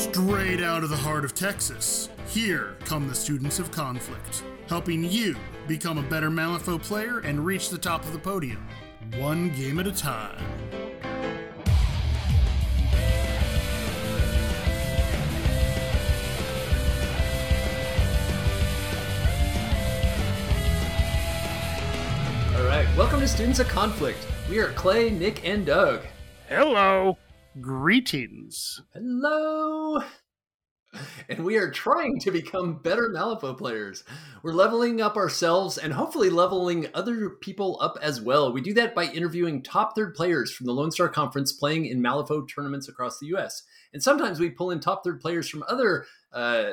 [0.00, 5.36] Straight out of the heart of Texas, here come the students of conflict, helping you
[5.68, 8.66] become a better Malifaux player and reach the top of the podium,
[9.18, 10.42] one game at a time.
[22.56, 24.26] All right, welcome to Students of Conflict.
[24.48, 26.00] We are Clay, Nick, and Doug.
[26.48, 27.18] Hello.
[27.58, 28.80] Greetings.
[28.94, 30.00] Hello.
[31.28, 34.04] And we are trying to become better Malifaux players.
[34.42, 38.52] We're leveling up ourselves and hopefully leveling other people up as well.
[38.52, 42.00] We do that by interviewing top third players from the Lone Star Conference playing in
[42.00, 43.64] Malifaux tournaments across the US.
[43.92, 46.70] And sometimes we pull in top third players from other uh,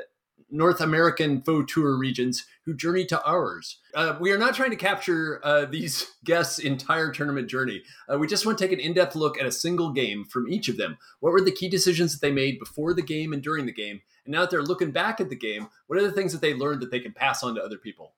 [0.50, 3.80] North American faux tour regions who journey to ours.
[3.94, 7.84] Uh, we are not trying to capture uh, these guests' entire tournament journey.
[8.12, 10.48] Uh, we just want to take an in depth look at a single game from
[10.48, 10.98] each of them.
[11.20, 14.02] What were the key decisions that they made before the game and during the game?
[14.26, 16.54] And now that they're looking back at the game, what are the things that they
[16.54, 18.14] learned that they can pass on to other people?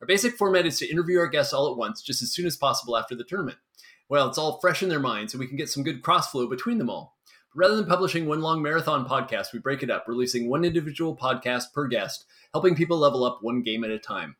[0.00, 2.56] Our basic format is to interview our guests all at once, just as soon as
[2.56, 3.58] possible after the tournament.
[4.08, 6.78] Well, it's all fresh in their minds, so we can get some good crossflow between
[6.78, 7.13] them all.
[7.56, 11.72] Rather than publishing one long marathon podcast, we break it up, releasing one individual podcast
[11.72, 14.34] per guest, helping people level up one game at a time.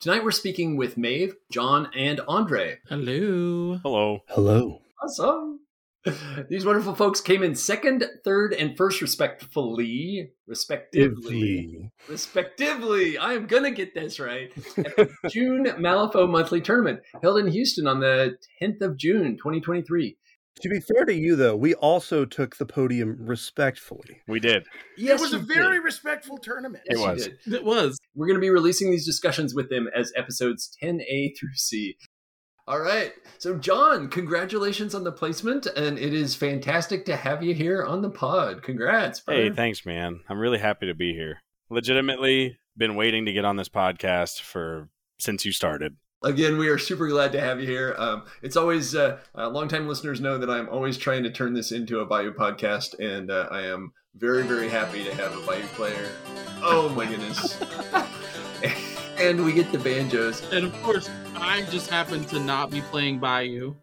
[0.00, 2.78] Tonight we're speaking with Maeve, John, and Andre.
[2.88, 3.78] Hello.
[3.84, 4.18] Hello.
[4.26, 4.80] Hello.
[5.00, 5.60] Awesome.
[6.48, 13.16] These wonderful folks came in second, third, and first, respectfully, respectively, respectively.
[13.16, 14.52] I am gonna get this right.
[15.30, 20.16] June Malifaux Monthly Tournament held in Houston on the 10th of June, 2023.
[20.62, 24.22] To be fair to you, though, we also took the podium respectfully.
[24.26, 24.66] We did.
[24.96, 25.84] Yes, it was a very did.
[25.84, 26.82] respectful tournament.
[26.86, 27.28] It you was.
[27.46, 27.98] It was.
[28.14, 31.96] We're going to be releasing these discussions with them as episodes 10A through C.
[32.66, 33.12] All right.
[33.38, 38.02] So, John, congratulations on the placement, and it is fantastic to have you here on
[38.02, 38.62] the pod.
[38.62, 39.22] Congrats.
[39.26, 40.20] Hey, thanks, man.
[40.28, 41.42] I'm really happy to be here.
[41.68, 44.88] Legitimately been waiting to get on this podcast for
[45.18, 45.96] since you started.
[46.22, 47.94] Again, we are super glad to have you here.
[47.98, 51.72] Um, it's always, uh, uh, longtime listeners know that I'm always trying to turn this
[51.72, 55.66] into a Bayou podcast, and uh, I am very, very happy to have a Bayou
[55.74, 56.08] player.
[56.62, 57.60] Oh, my goodness.
[59.18, 60.42] and we get the banjos.
[60.52, 63.74] And of course, I just happen to not be playing Bayou.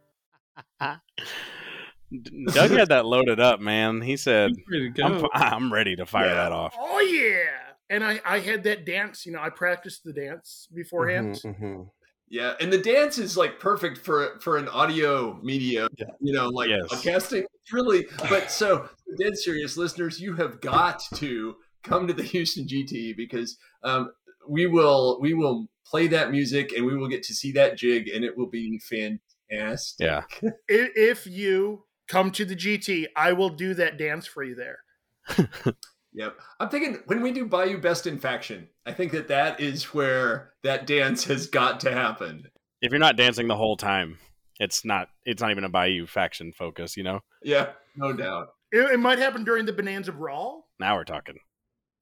[0.82, 4.02] D- Doug had that loaded up, man.
[4.02, 6.34] He said, I'm ready to I'm, ready to fire Yeah.
[6.36, 6.76] that off.
[6.80, 7.44] Oh yeah.
[7.92, 11.36] And I, I had that dance, you know, I practiced the dance beforehand.
[11.36, 11.90] Mhm, mhm.
[12.34, 16.08] Yeah, and the dance is like perfect for for an audio media, Yeah.
[16.20, 16.82] you know, like Yes.
[16.90, 17.44] podcasting.
[17.62, 18.90] It's really, but so
[19.20, 24.12] dead serious listeners, you have got to come to the Houston GT because um,
[24.50, 28.08] we will we will play that music and we will get to see that jig
[28.08, 30.04] and it will be fantastic.
[30.08, 30.24] Yeah.
[30.68, 34.80] If you come to the GT, I will do that dance for you there.
[36.16, 36.38] Yep.
[36.60, 40.52] I'm thinking when we do Bayou Best in Faction, I think that that is where
[40.64, 42.48] that dance has got to happen.
[42.82, 44.18] If you're not dancing the whole time,
[44.60, 45.08] it's not.
[45.26, 46.98] It's not even a Bayou faction focus.
[46.98, 47.20] You know.
[47.44, 48.50] Yeah, no doubt.
[48.72, 51.38] It, it might happen during the Bonanza Brawl Now we're talking.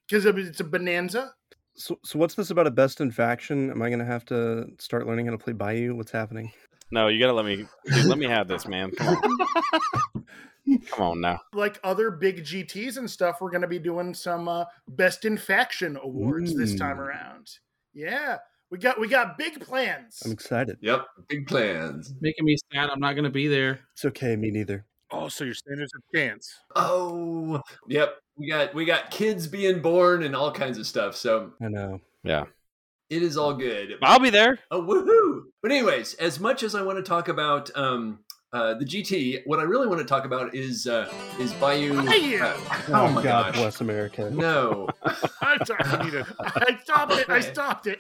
[0.10, 1.34] because it's a bonanza.
[1.76, 3.70] So, so what's this about a best in faction?
[3.72, 5.96] Am I going to have to start learning how to play Bayou?
[5.96, 6.52] What's happening?
[6.92, 7.66] No, you gotta let me.
[7.86, 8.92] Dude, let me have this, man.
[8.92, 10.26] Come on.
[10.90, 11.40] Come on now.
[11.54, 15.38] Like other big GTs and stuff, we're going to be doing some uh, Best in
[15.38, 17.50] Faction awards this time around.
[17.94, 18.38] Yeah,
[18.70, 20.22] we got we got big plans.
[20.24, 20.78] I'm excited.
[20.82, 22.14] Yep, big plans.
[22.22, 22.90] Making me sad.
[22.90, 23.82] I'm not going to be there.
[23.94, 24.86] It's okay, me neither.
[25.12, 26.56] Oh, so you're saying there's a chance?
[26.76, 28.16] Oh, yep.
[28.38, 31.16] We got we got kids being born and all kinds of stuff.
[31.16, 32.00] So I know.
[32.24, 32.46] Yeah,
[33.10, 33.96] it is all good.
[34.02, 34.58] I'll be there.
[34.72, 35.44] Oh, woohoo!
[35.62, 38.20] But anyways, as much as I want to talk about um,
[38.54, 41.94] uh, the GT, what I really want to talk about is uh, is Bayou.
[42.06, 42.42] Bayou!
[42.42, 42.58] uh,
[42.90, 43.56] Oh, oh my God gosh!
[43.56, 44.30] bless America.
[44.32, 44.88] No,
[45.42, 47.30] I'm sorry, I, need to- I stopped it.
[47.30, 48.00] I stopped it.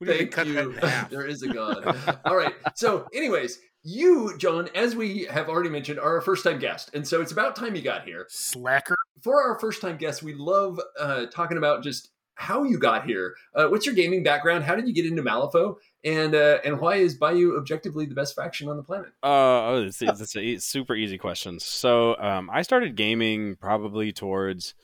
[0.00, 0.54] We thank cut you.
[0.54, 1.10] that in half.
[1.10, 2.18] there is a God.
[2.24, 2.54] All right.
[2.76, 7.06] So, anyways, you, John, as we have already mentioned, are a first time guest, and
[7.06, 8.26] so it's about time you got here.
[8.28, 8.96] Slacker.
[9.22, 13.34] for our first time guests, we love uh, talking about just how you got here.
[13.54, 14.62] Uh, what's your gaming background?
[14.64, 15.76] How did you get into Malifaux?
[16.06, 19.08] And uh, and why is Bayou objectively the best faction on the planet?
[19.24, 19.26] Uh,
[19.68, 21.64] oh, it's, it's, it's a super easy questions.
[21.64, 24.74] So, um, I started gaming probably towards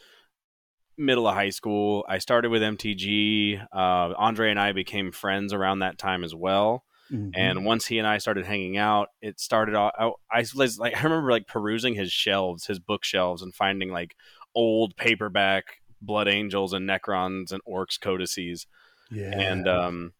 [0.98, 2.04] middle of high school.
[2.08, 3.64] I started with MTG.
[3.72, 6.82] Uh, Andre and I became friends around that time as well.
[7.12, 7.30] Mhm.
[7.36, 9.76] And once he and I started hanging out, it started.
[9.76, 13.90] Off, I, I was like, I remember like perusing his shelves, his bookshelves, and finding
[13.90, 14.16] like
[14.56, 18.66] old paperback Blood Angels and Necrons and Orcs codices
[19.12, 19.38] yeah.
[19.38, 20.12] and um,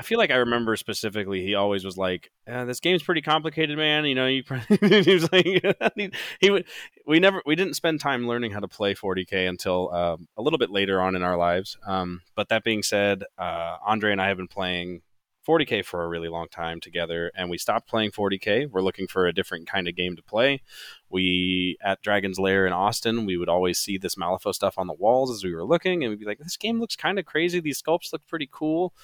[0.00, 1.44] I feel like I remember specifically.
[1.44, 4.42] He always was like, uh, "This game's pretty complicated, man." You know, you
[4.80, 5.44] he was like,
[5.94, 6.10] he,
[6.40, 6.64] he would.
[7.06, 10.58] We never, we didn't spend time learning how to play 40k until uh, a little
[10.58, 11.76] bit later on in our lives.
[11.86, 15.02] Um, but that being said, uh, Andre and I have been playing
[15.46, 18.70] 40k for a really long time together, and we stopped playing 40k.
[18.70, 20.62] We're looking for a different kind of game to play.
[21.10, 24.94] We at Dragon's Lair in Austin, we would always see this Malifaux stuff on the
[24.94, 27.60] walls as we were looking, and we'd be like, "This game looks kind of crazy.
[27.60, 28.94] These sculpts look pretty cool."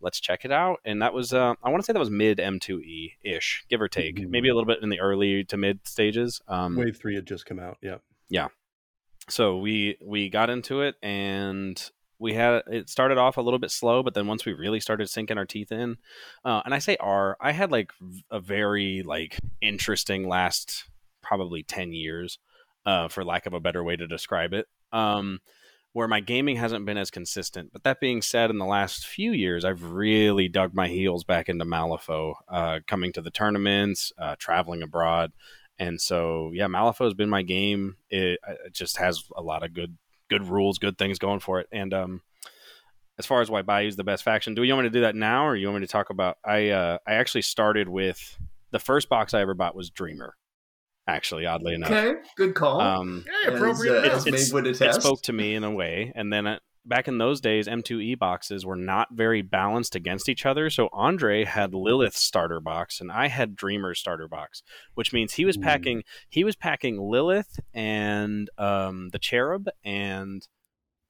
[0.00, 0.78] Let's check it out.
[0.84, 3.88] And that was, uh, I want to say that was mid M2E ish, give or
[3.88, 4.28] take, Mhm.
[4.30, 6.40] maybe a little bit in the early to mid stages.
[6.48, 7.78] Um, Wave three had just come out.
[7.82, 7.98] Yeah.
[8.28, 8.48] Yeah.
[9.28, 13.70] So we we got into it and we had it started off a little bit
[13.70, 15.98] slow but then once we really started sinking our teeth in
[16.46, 17.92] uh, and i say our i had like
[18.30, 20.88] a very like interesting last
[21.22, 22.38] probably 10 years
[22.86, 25.40] uh, for lack of a better way to describe it um,
[25.96, 29.32] where my gaming hasn't been as consistent but that being said in the last few
[29.32, 34.36] years i've really dug my heels back into malifaux uh, coming to the tournaments uh,
[34.38, 35.32] traveling abroad
[35.78, 37.96] and so, yeah, Malifaux has been my game.
[38.08, 39.96] It, it just has a lot of good,
[40.30, 41.68] good rules, good things going for it.
[41.70, 42.22] And um,
[43.18, 45.14] as far as why Bayou's the best faction, do you want me to do that
[45.14, 46.38] now, or you want me to talk about?
[46.44, 48.38] I uh, I actually started with
[48.70, 50.34] the first box I ever bought was Dreamer.
[51.08, 52.80] Actually, oddly enough, Okay, good call.
[52.80, 53.92] um, Yeah, as, appropriate.
[53.92, 54.12] uh, enough.
[54.16, 55.02] as It's- would it attest.
[55.02, 56.12] spoke to me in a way.
[56.16, 60.44] And then uh, back in those days, M2E boxes were not very balanced against each
[60.44, 60.68] other.
[60.68, 64.62] So Andre had Lilith's starter box, and I had Dreamer's starter box,
[64.94, 65.60] which means he was Ooh.
[65.60, 70.42] packing he was packing Lilith and um, the Cherub, and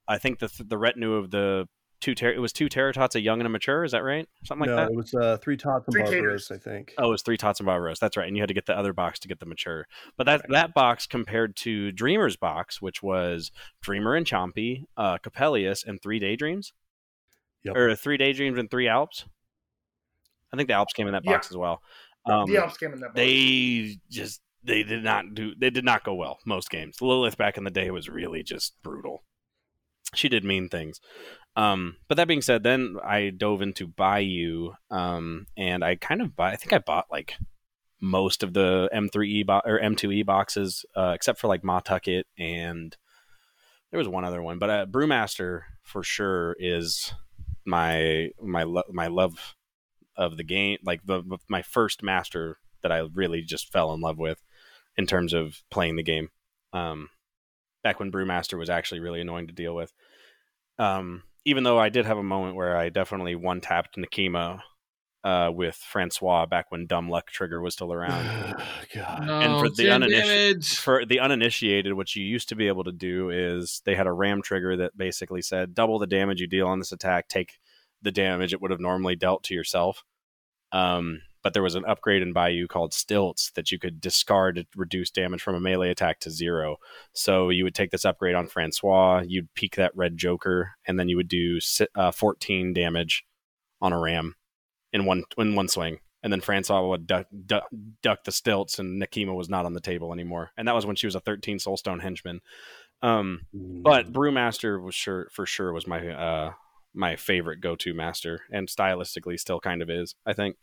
[0.07, 1.69] I think the the retinue of the
[2.01, 3.85] two ter- it was two Terror Tots, a young and a mature.
[3.85, 4.29] Is that right?
[4.45, 4.83] Something like that.
[4.83, 4.93] no, that.
[4.93, 6.51] it was uh, three tots and Three Barbaros, taters.
[6.53, 6.95] I think.
[6.99, 7.99] Oh, it was three tots and Barbaros.
[7.99, 8.27] That's right.
[8.27, 9.87] And you had to get the other box to get the mature.
[10.17, 13.51] But that that box compared to Dreamer's box, which was
[13.83, 16.73] Dreamer and Chompy, uh, Coppelius, and three Daydreams,
[17.65, 17.77] Yep.
[17.77, 19.25] or three Daydreams and three Alps.
[20.53, 21.33] I think the Alps came in that Yeah.
[21.33, 21.83] box as well.
[22.25, 23.09] Um, the Alps came in that.
[23.09, 23.17] box.
[23.17, 27.01] they just they did not do they did not go well most games.
[27.01, 29.23] Lilith back in the day was really just brutal.
[30.15, 31.01] She did mean things.
[31.57, 36.37] Um, but that being said, then I dove into Bayou, um, and I kind of
[36.37, 36.53] buy.
[36.53, 37.35] I think I bought like
[38.01, 42.97] most of the M3E bo- or M2E boxes, uh, except for like Mah Tucket and
[43.91, 47.13] there was one other one, but uh, Brewmaster for sure is
[47.65, 49.55] my my lo- my love
[50.17, 54.19] of the game, like the my first master that I really just fell in love
[54.19, 54.43] with
[54.97, 56.31] in terms of playing the game.
[56.73, 57.11] Um,
[57.87, 59.93] back when Brewmaster was actually really annoying to deal with.
[60.77, 64.59] Um, even though I did have a moment where I definitely one tapped Nekima
[65.23, 68.57] uh, with Francois back when Dumb Luck Trigger was still around.
[68.95, 69.25] God.
[69.25, 72.83] No, And for the 10 uniniti- For the uninitiated, what you used to be able
[72.83, 76.49] to do is they had a ram trigger that basically said double the damage you
[76.49, 77.53] deal on this attack, take
[78.03, 80.03] the damage it would have normally dealt to yourself.
[80.73, 84.67] Um, but there was an upgrade in Bayou called Stilts that you could discard to
[84.75, 86.79] reduce damage from a melee attack to zero.
[87.13, 91.09] So you would take this upgrade on Francois, you'd peek that red Joker, and then
[91.09, 91.61] you would do
[91.95, 93.25] uh, 14 damage
[93.81, 94.35] on a ram
[94.93, 96.01] in one in one swing.
[96.25, 97.69] And then Francois would duck, duck,
[98.03, 100.51] duck the stilts, and Nekima was not on the table anymore.
[100.57, 102.41] And that was when she was a 13 Soulstone henchman.
[103.03, 106.53] Um, but Brewmaster was sure for sure was my uh,
[106.93, 110.17] my favorite go to master, and stylistically still kind of is.
[110.27, 110.57] I think.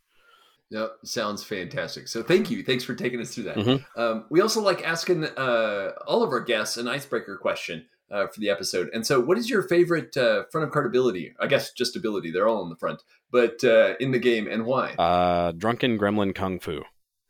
[0.70, 2.08] Yep, sounds fantastic.
[2.08, 2.64] So thank you.
[2.64, 3.58] Thanks for taking us through that.
[3.58, 3.86] Mhm.
[3.96, 8.40] Um, we also like asking uh, all of our guests an icebreaker question uh, for
[8.40, 8.90] the episode.
[8.94, 11.34] And so, what is your favorite uh, front of card ability?
[11.40, 12.32] I guess just ability.
[12.32, 14.94] They're all in the front, but uh, in the game, and why?
[14.94, 16.82] Uh, Drunken Gremlin Kung Fu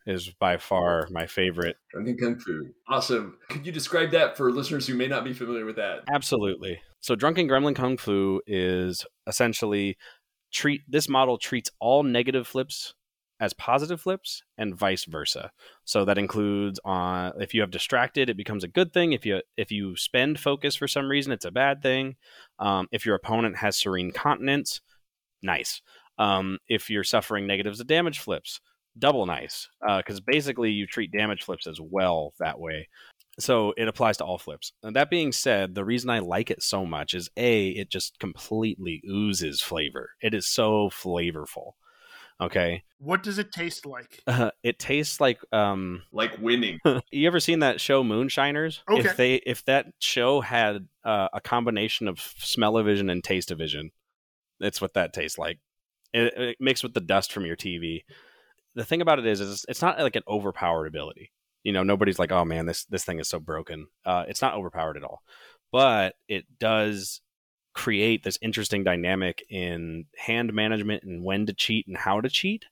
[0.05, 1.77] is by far my favorite.
[1.91, 2.73] Drunken Kung Fu.
[2.89, 3.37] Awesome.
[3.49, 6.01] Could you describe that for listeners who may not be familiar with that?
[6.11, 6.81] Absolutely.
[6.99, 9.97] So Drunken Gremlin Kung Fu is essentially
[10.51, 12.93] treat this model treats all negative flips
[13.43, 15.51] as positive flips and vice versa.
[15.83, 19.11] So that includes on if you have distracted, it becomes a good thing.
[19.11, 22.15] If you if you spend focus for some reason, it's a bad thing.
[22.57, 24.79] Um, if your opponent has serene countenance,
[25.41, 25.81] nice.
[26.17, 28.61] Um, if you're suffering negatives of damage flips,
[28.97, 29.67] double nice.
[29.85, 32.87] Because basically you treat damage flips as well that way
[33.39, 34.73] so it applies to all flips.
[34.83, 38.19] And that being said, the reason I like it so much is a it just
[38.19, 40.11] completely oozes flavor.
[40.21, 41.71] It is so flavorful.
[42.43, 44.21] Okay, What does it taste like?
[44.27, 46.03] uh, it tastes like um.
[46.11, 46.79] Like winning.
[47.11, 48.83] You ever seen that show Moonshiners?
[48.89, 49.07] Okay.
[49.07, 53.91] If they if that show had uh, a combination of smell-o-vision and taste-o-vision,
[54.59, 55.59] it's what that tastes like.
[56.13, 58.03] It, it mixed with the dust from your TV.
[58.75, 61.31] The thing about it is, is it's not like an overpowered ability.
[61.63, 63.87] You know, nobody's like, oh man, this this thing is so broken.
[64.05, 65.21] Uh, it's not overpowered at all,
[65.71, 67.21] but it does
[67.73, 72.65] create this interesting dynamic in hand management and when to cheat and how to cheat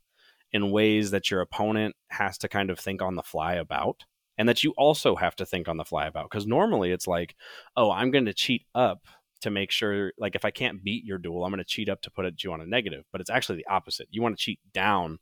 [0.51, 4.03] in ways that your opponent has to kind of think on the fly about
[4.37, 6.29] and that you also have to think on the fly about.
[6.29, 7.35] Because normally it's like
[7.75, 9.07] oh i'm going to cheat up
[9.41, 12.01] to make sure like if i can't beat your duel i'm going to cheat up
[12.01, 13.05] to put you on a negative.
[13.11, 14.07] But it's actually the opposite.
[14.11, 15.19] You want to cheat down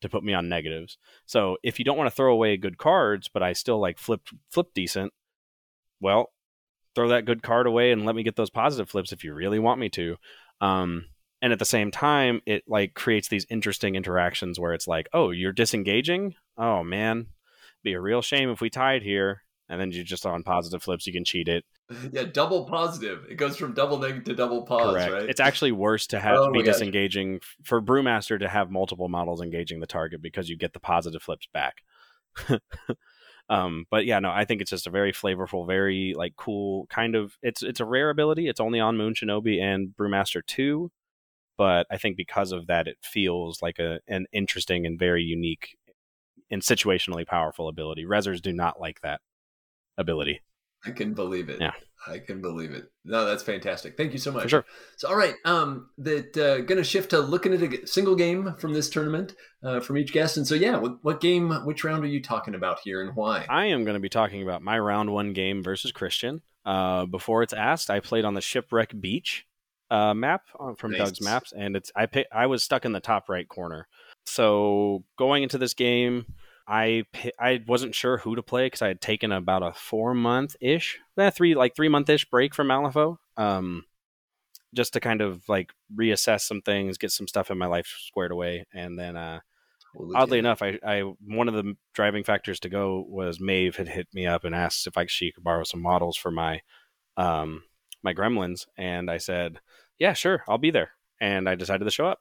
[0.00, 0.96] to put me on negatives.
[1.26, 4.28] So if you don't want to throw away good cards but i still like flip
[4.48, 5.12] flip decent
[6.00, 6.30] well
[6.98, 9.58] throw that good card away and let me get those positive flips if you really
[9.60, 10.16] want me to.
[10.60, 11.04] Um,
[11.40, 15.30] and at the same time it like creates these interesting interactions where it's like oh
[15.30, 16.34] you're disengaging?
[16.56, 17.26] Oh man.
[17.84, 19.42] Be a real shame if we tied here.
[19.68, 21.64] And then you just on positive flips you can cheat it.
[22.12, 23.24] Yeah, double positive.
[23.30, 25.12] It goes from double negative to double pause, correct.
[25.12, 25.28] right?
[25.30, 26.74] it's actually worse to have Oh be gosh.
[26.74, 31.22] disengaging for brewmaster to have multiple models engaging the target because you get the positive
[31.22, 31.76] flips back
[33.48, 37.14] um but yeah no i think it's just a very flavorful very like cool kind
[37.14, 40.90] of it's it's a rare ability it's only on moon shinobi and brewmaster 2
[41.56, 45.76] but i think because of that it feels like a an interesting and very unique
[46.50, 48.04] and situationally powerful ability.
[48.04, 49.20] Rezzers do not like that
[49.96, 50.40] ability
[50.84, 51.60] I can believe it.
[51.60, 51.72] Yeah.
[52.06, 52.90] I can believe it.
[53.04, 53.96] No, that's fantastic.
[53.96, 54.44] Thank you so much.
[54.44, 54.64] for sure
[54.96, 58.54] So, all right, um, that uh, going to shift to looking at a single game
[58.58, 60.36] from this tournament uh, from each guest.
[60.36, 63.46] And so, yeah, what, what game, which round are you talking about here, and why?
[63.48, 66.42] I am going to be talking about my round one game versus Christian.
[66.64, 69.46] Uh, before it's asked, I played on the Shipwreck Beach
[69.90, 71.00] uh, map on, from Nice.
[71.00, 73.88] Doug's Maps, and it's I pick, I was stuck in the top right corner.
[74.26, 76.26] So going into this game,
[76.68, 77.04] I
[77.40, 80.98] I wasn't sure who to play because I had taken about a four month ish,
[81.18, 83.84] eh, three like three month ish break from Malifaux, um,
[84.74, 88.32] just to kind of like reassess some things, get some stuff in my life squared
[88.32, 89.40] away, and then uh,
[89.94, 93.88] We'll oddly enough, I, I one of the driving factors to go was Maeve had
[93.88, 96.60] hit me up and asked if I she could borrow some models for my
[97.16, 97.64] um
[98.02, 99.58] my gremlins, and I said,
[99.98, 102.20] yeah, sure, I'll be there, and I decided to show up.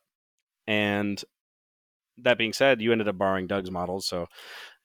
[0.66, 1.24] And
[2.24, 4.28] that being said, you ended up borrowing Doug's models, so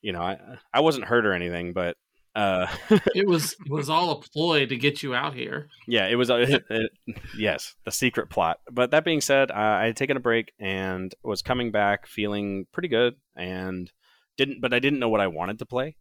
[0.01, 0.39] you know I
[0.73, 1.97] I wasn't hurt or anything, but
[2.35, 2.67] uh
[3.15, 5.69] It was it was all a ploy to get you out here.
[5.87, 6.31] yeah, it was.
[6.31, 6.59] Uh,
[7.37, 8.59] yes, the secret plot.
[8.71, 12.67] But that being said, uh, I had taken a break and was coming back feeling
[12.73, 13.91] pretty good, and
[14.37, 14.61] didn't.
[14.61, 15.97] But I didn't know what I wanted to play.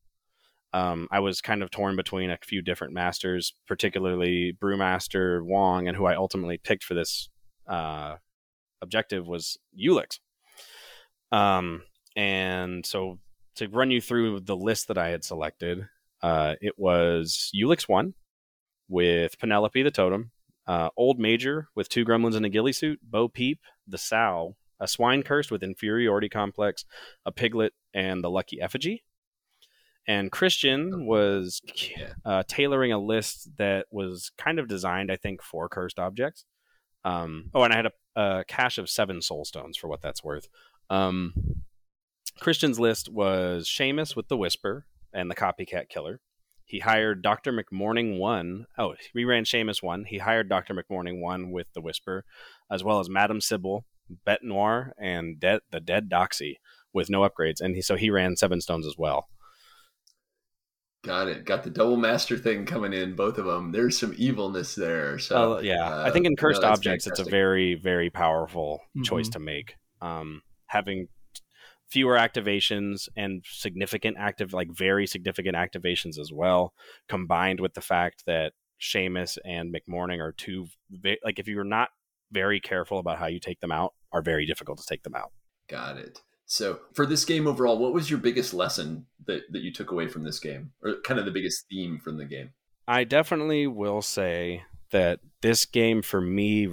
[0.73, 5.97] Um, I was kind of torn between a few different masters, particularly Brewmaster Wong, and
[5.97, 7.29] who I ultimately picked for this
[7.67, 8.15] uh,
[8.81, 10.19] objective was Ulix.
[11.31, 11.83] Um,
[12.15, 13.19] and so
[13.55, 15.87] to run you through the list that I had selected,
[16.21, 18.13] uh, it was Ulix one
[18.87, 20.31] with Penelope the Totem,
[20.67, 24.87] uh, Old Major with two gremlins in a ghillie suit, Bo Peep, the Sow, a
[24.87, 26.85] Swine Cursed with Inferiority Complex,
[27.25, 29.03] a Piglet, and the Lucky Effigy.
[30.07, 31.61] And Christian was
[32.25, 36.45] uh, tailoring a list that was kind of designed, I think, for cursed objects.
[37.03, 40.23] Um, oh, and I had a, a cache of seven soul stones for what that's
[40.23, 40.47] worth.
[40.91, 41.33] Um,
[42.39, 46.19] Christian's list was Seamus with the Whisper and the Copycat Killer.
[46.65, 47.51] He hired Dr.
[47.51, 48.65] McMourning 1.
[48.77, 50.05] Oh, we ran Seamus 1.
[50.05, 50.73] He hired Dr.
[50.73, 52.23] McMourning 1 with the Whisper,
[52.69, 53.85] as well as Madame Sybelle,
[54.25, 56.55] Bete Noire, and De- the Dead Doxy
[56.93, 57.61] with no upgrades.
[57.61, 59.27] And he, so he ran Seven Stones as well.
[61.03, 61.45] Got it.
[61.45, 63.71] Got the double master thing coming in, both of them.
[63.71, 65.17] There's some evilness there.
[65.19, 68.81] So, Uh, yeah, uh, I think in cursed that's objects, it's a very, very powerful
[69.03, 69.33] choice Mhm.
[69.33, 69.75] to make.
[70.01, 71.07] Um, having
[71.89, 76.73] fewer activations and significant active, like very significant activations as well,
[77.09, 80.67] combined with the fact that Seamus and McMourning are two,
[81.23, 81.89] like if you're not
[82.31, 85.31] very careful about how you take them out, are very difficult to take them out.
[85.69, 86.21] Got it.
[86.45, 90.07] So, for this game overall, what was your biggest lesson that, that you took away
[90.07, 92.51] from this game, or kind of the biggest theme from the game?
[92.87, 96.67] I definitely will say that this game for me,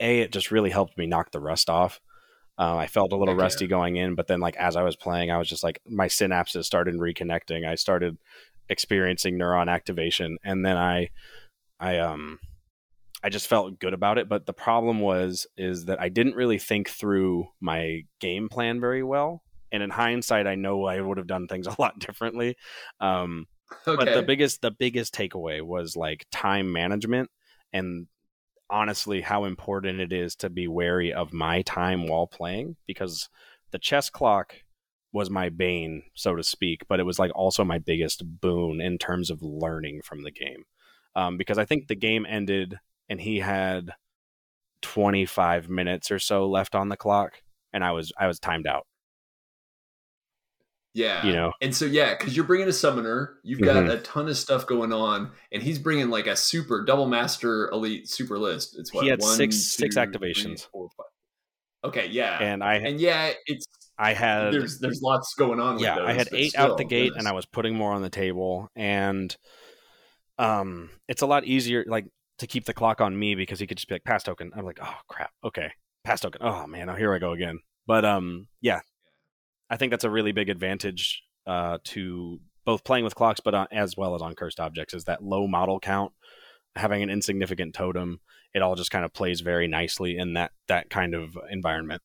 [0.00, 2.00] a it just really helped me knock the rust off.
[2.58, 3.44] Uh, I felt a little Heck yeah.
[3.44, 6.06] rusty going in, but then like as I was playing, I was just like my
[6.06, 7.66] synapses started reconnecting.
[7.66, 8.16] I started
[8.68, 11.10] experiencing neuron activation, and then I,
[11.78, 12.38] I um,
[13.22, 14.28] I just felt good about it.
[14.28, 19.02] But the problem was is that I didn't really think through my game plan very
[19.02, 19.42] well.
[19.72, 22.56] And in hindsight, I know I would have done things a lot differently.
[23.00, 23.46] Um,
[23.86, 23.96] Okay.
[23.96, 27.30] but the biggest the biggest takeaway was like time management
[27.72, 28.06] and
[28.70, 33.28] honestly how important it is to be wary of my time while playing because
[33.70, 34.54] the chess clock
[35.12, 38.98] was my bane so to speak but it was like also my biggest boon in
[38.98, 40.64] terms of learning from the game.
[41.14, 43.92] Um, because i think the game ended and he had
[44.82, 47.42] 25 minutes or so left on the clock
[47.72, 48.86] and i was i was timed out
[50.96, 51.26] Yeah.
[51.26, 51.52] You know.
[51.60, 53.90] And so yeah, because you're bringing a summoner, you've got Mhm.
[53.92, 58.08] a ton of stuff going on, and he's bringing like a super double master elite
[58.08, 58.76] super list.
[58.78, 60.66] It's what He had one, six- six two, three, activations.
[60.72, 60.88] four.
[61.84, 63.66] Okay, yeah, And I and yeah, it's
[63.98, 65.74] I had there's there's lots going on.
[65.74, 67.18] With yeah, those, I had eight out the gate, goodness.
[67.20, 69.36] and I was putting more on the table, and
[70.38, 72.06] um, it's a lot easier like
[72.38, 74.50] to keep the clock on me because he could just be like pass token.
[74.56, 75.70] I'm like, oh crap, okay,
[76.04, 76.40] pass token.
[76.42, 77.58] Oh man, oh, here I go again.
[77.86, 78.80] But um, yeah,
[79.70, 83.66] I think that's a really big advantage uh, to both playing with clocks, but on,
[83.70, 86.12] as well as on cursed objects, is that low model count,
[86.74, 88.20] having an insignificant totem.
[88.54, 92.02] It all just kind of plays very nicely in that that kind of environment.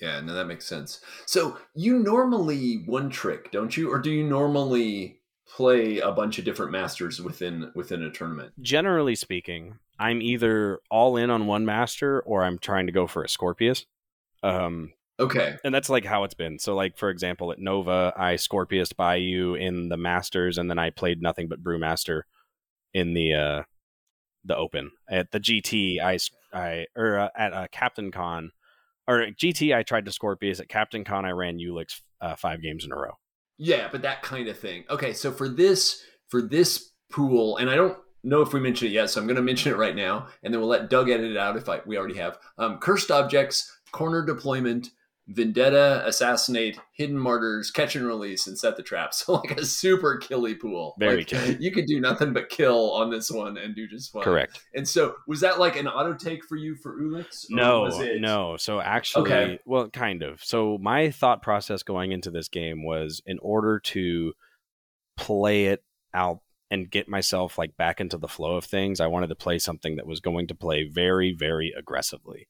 [0.00, 1.00] Yeah, no, that makes sense.
[1.26, 6.44] So you normally one trick, don't you, or do you normally play a bunch of
[6.44, 8.52] different masters within within a tournament?
[8.60, 13.22] generally speaking, I'm either all in on one master or I'm trying to go for
[13.22, 13.86] a Scorpius.
[14.42, 16.58] Um, Okay, and that's like how it's been.
[16.58, 20.78] So, like for example, at Nova, I Scorpius by you in the Masters, and then
[20.78, 22.22] I played nothing but Brewmaster
[22.94, 23.62] in the uh,
[24.44, 24.90] the Open.
[25.08, 26.18] At the GT, I
[26.52, 28.50] I or uh, at uh, Captain Con
[29.06, 30.60] or at GT, I tried to Scorpius.
[30.60, 33.12] At Captain Con, I ran Ulix uh, five games in a row.
[33.58, 34.84] yeah, but that kind of thing.
[34.90, 38.94] Okay, so for this for this pool, and I don't know if we mentioned it
[38.94, 41.30] yet, so I'm going to mention it right now, and then we'll let Doug edit
[41.30, 42.38] it out if I we already have.
[42.58, 44.90] Um, cursed objects, corner deployment.
[45.28, 49.12] Vendetta, assassinate, hidden martyrs, catch and release, and set the trap.
[49.22, 50.96] So like a super killy pool.
[50.98, 51.56] Very Like, killy.
[51.60, 54.24] You could do nothing but kill on this one and do just fine.
[54.24, 54.60] Correct.
[54.74, 57.46] And so, was that like an auto take for you for Ulix?
[57.50, 58.56] No, was it- no.
[58.56, 59.58] So actually, Okay.
[59.64, 60.42] well, kind of.
[60.42, 64.32] So my thought process going into this game was in order to
[65.16, 69.28] play it out and get myself like back into the flow of things, I wanted
[69.28, 72.48] to play something that was going to play very, very aggressively.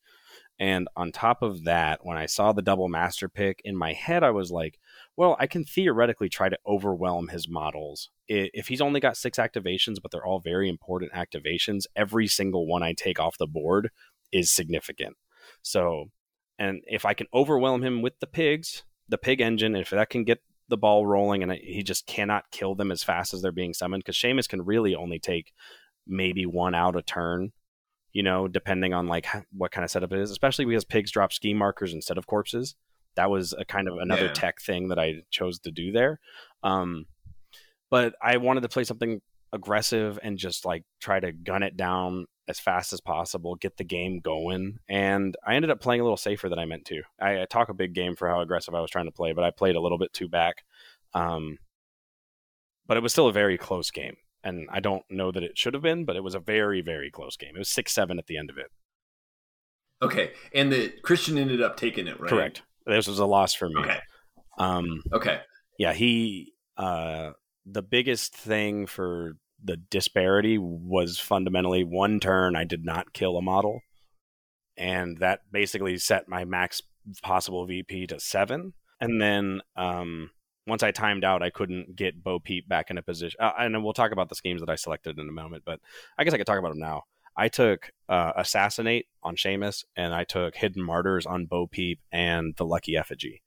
[0.59, 4.23] And on top of that, when I saw the double master pick in my head,
[4.23, 4.79] I was like,
[5.17, 8.11] well, I can theoretically try to overwhelm his models.
[8.29, 12.83] If he's only got six activations, but they're all very important activations, every single one
[12.83, 13.91] I take off the board
[14.31, 15.17] is significant.
[15.63, 16.11] So,
[16.59, 20.23] and if I can overwhelm him with the pigs, the pig engine, if that can
[20.23, 23.75] get the ball rolling and he just cannot kill them as fast as they're being
[23.75, 25.53] summoned, because Seamus can really only take
[26.07, 27.53] maybe one out a turn,
[28.13, 31.33] you know, depending on like what kind of setup it is, especially because pigs drop
[31.33, 32.75] ski markers instead of corpses.
[33.15, 34.33] That was a kind of another Yeah.
[34.33, 36.19] tech thing that I chose to do there.
[36.63, 37.07] Um,
[37.91, 39.21] but I wanted to play something
[39.53, 43.85] aggressive and just like try to gun it down as fast as possible, get the
[43.85, 44.79] game going.
[44.89, 47.03] And I ended up playing a little safer than I meant to.
[47.21, 49.45] I, I talk a big game for how aggressive I was trying to play, but
[49.45, 50.65] I played a little bit too back.
[51.15, 51.59] Um,
[52.87, 54.17] but it was still a very close game.
[54.45, 57.11] And I don't know that it should have been, but it was a very, very
[57.11, 57.53] close game.
[57.55, 58.67] It was 6 7 at the end of it.
[60.03, 62.29] Okay, and the Christian ended up taking it, right?
[62.29, 62.63] Correct.
[62.87, 63.81] This was a loss for me.
[63.83, 64.01] Okay.
[64.59, 65.41] Um, Okay.
[65.79, 67.31] yeah, he uh
[67.65, 73.43] the biggest thing for the disparity was fundamentally one turn I did not kill a
[73.43, 73.81] model.
[74.77, 76.83] And that basically set my max
[77.23, 78.73] possible VP to seven.
[79.01, 80.31] And then um
[80.67, 83.39] once I timed out, I couldn't get Bo Peep back in a position.
[83.41, 85.81] Uh, and we'll talk about the schemes that I selected in a moment, but
[86.19, 87.03] I guess I could talk about them now.
[87.37, 92.55] I took uh, Assassinate on Seamus, and I took Hidden Martyrs on Bo Peep and
[92.57, 93.43] the Lucky Effigy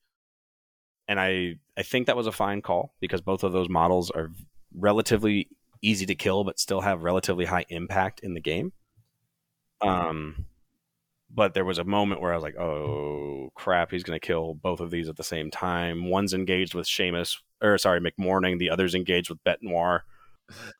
[1.07, 4.31] and I I think that was a fine call because both of those models are
[4.73, 5.49] relatively
[5.81, 8.73] easy to kill, but still have relatively high impact in the game.
[9.81, 10.45] Um,
[11.35, 14.53] but there was a moment where I was like, "Oh crap, he's going to kill
[14.53, 18.57] both of these at the same time." One's engaged with Seamus, or sorry, McMourning.
[18.57, 20.05] The other's engaged with Bete Noire.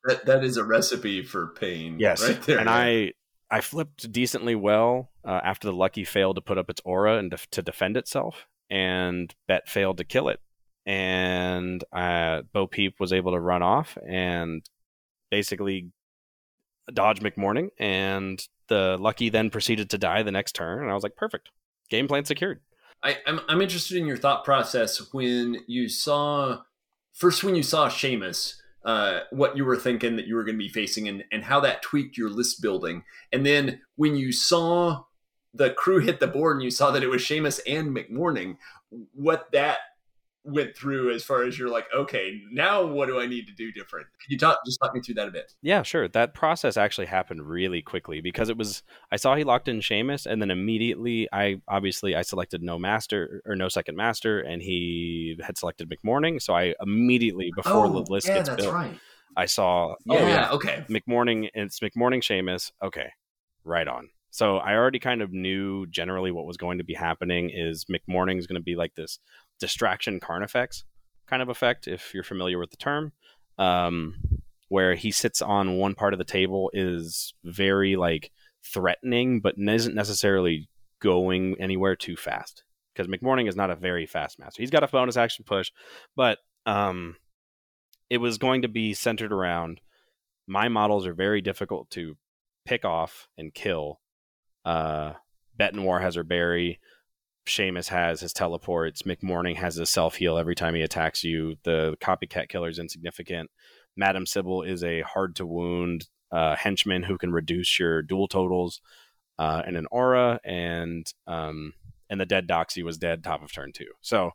[0.06, 2.00] That that is a recipe for pain.
[2.00, 2.60] Yes, right there.
[2.60, 3.12] and I
[3.52, 7.32] I flipped decently well uh, after the lucky failed to put up its aura and
[7.32, 10.40] def- to defend itself, and Bete failed to kill it,
[10.86, 14.64] and uh, Bo Peep was able to run off and
[15.32, 15.90] basically
[16.94, 21.04] dodge McMourning, and the lucky then proceeded to die the next turn, and I was
[21.04, 21.50] like, perfect,
[21.90, 22.62] game plan secured.
[23.04, 26.62] I, I'm I'm interested in your thought process when you saw
[27.14, 30.64] first when you saw Seamus, uh, what you were thinking that you were going to
[30.64, 35.04] be facing, and and how that tweaked your list building, and then when you saw
[35.54, 38.58] the crew hit the board and you saw that it was Seamus and McMourning,
[39.14, 39.78] what that
[40.46, 43.72] went through as far as you're like, okay, now what do I need to do
[43.72, 44.08] different?
[44.22, 45.52] Can you talk just talk me through that a bit?
[45.62, 46.08] Yeah, sure.
[46.08, 50.26] That process actually happened really quickly because it was I saw he locked in Seamus
[50.26, 55.38] and then immediately I obviously I selected no master or no second master and he
[55.44, 56.42] had selected McMourning.
[56.42, 59.00] So I immediately before the oh, list Oh, yeah, gets that's built, right.
[59.36, 60.86] I saw oh, Yeah, oh yeah, okay.
[60.90, 62.72] McMourning it's McMourning Seamus.
[62.84, 63.10] Okay.
[63.64, 64.10] Right on.
[64.36, 68.38] So I already kind of knew generally what was going to be happening is McMourning
[68.38, 69.18] is going to be like this
[69.60, 70.84] distraction carnifex
[71.28, 73.12] kind of effect, if you're familiar with the term,
[73.58, 74.16] um,
[74.70, 78.32] where he sits on one part of the table is very like
[78.64, 80.70] threatening, but isn't necessarily
[81.02, 82.64] going anywhere too fast.
[82.94, 84.62] Because McMourning is not a very fast master.
[84.62, 85.72] He's got a bonus action push,
[86.16, 87.18] but um,
[88.10, 89.82] it was going to be centered around
[90.48, 92.18] my models are very difficult to
[92.66, 94.00] pick off and kill.
[94.64, 95.14] Uh,
[95.58, 96.80] Bete Noire has her bury.
[97.48, 99.04] Seamus has his teleports.
[99.04, 101.56] McMourning has his self heal every time he attacks you.
[101.64, 103.52] The copycat killer is insignificant.
[103.96, 108.82] Madam Sybelle is a hard to wound uh, henchman who can reduce your duel totals
[109.40, 110.40] uh, and an aura.
[110.44, 111.74] And um,
[112.10, 113.92] and the dead Doxy was dead top of turn two.
[114.02, 114.32] So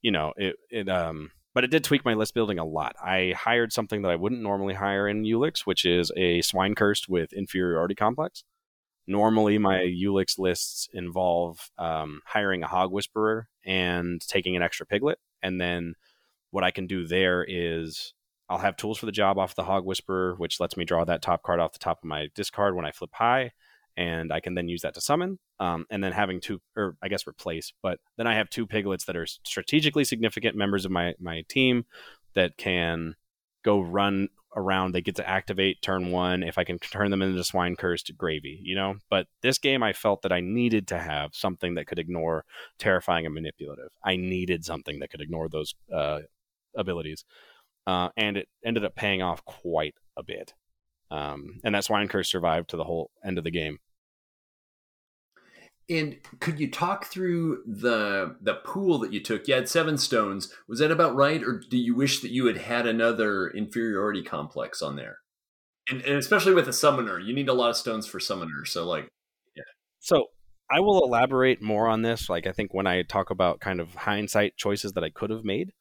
[0.00, 2.96] you know it it um but it did tweak my list building a lot.
[3.02, 7.08] I hired something that I wouldn't normally hire in Ulix, which is a swine cursed
[7.08, 8.44] with inferiority complex.
[9.06, 15.18] Normally, my Ulix lists involve um, hiring a hog whisperer and taking an extra piglet.
[15.42, 15.94] And then
[16.50, 18.14] what I can do there is
[18.48, 21.22] I'll have tools for the job off the hog whisperer, which lets me draw that
[21.22, 23.52] top card off the top of my discard when I flip high
[23.96, 25.38] and I can then use that to summon.
[25.58, 29.04] Um, and then having two, or I guess replace, but then I have two piglets
[29.04, 31.84] that are strategically significant members of my my team
[32.34, 33.14] that can
[33.62, 34.92] go run around.
[34.92, 38.60] They get to activate turn one if I can turn them into swine cursed gravy,
[38.62, 38.96] you know.
[39.10, 42.44] But this game, I felt that I needed to have something that could ignore
[42.78, 43.90] terrifying and manipulative.
[44.04, 46.20] I needed something that could ignore those uh,
[46.76, 47.24] abilities,
[47.86, 50.54] uh, and it ended up paying off quite a bit.
[51.10, 53.78] Um, and that swine curse survived to the whole end of the game.
[55.98, 59.46] And could you talk through the the pool that you took?
[59.46, 60.52] You had seven stones.
[60.66, 64.80] Was that about right, or do you wish that you had had another inferiority complex
[64.80, 65.18] on there?
[65.90, 68.64] And, and especially with a summoner, you need a lot of stones for summoner.
[68.64, 69.08] So, like,
[69.56, 69.64] yeah.
[69.98, 70.26] So
[70.70, 72.30] I will elaborate more on this.
[72.30, 75.44] Like, I think when I talk about kind of hindsight choices that I could have
[75.44, 75.72] made.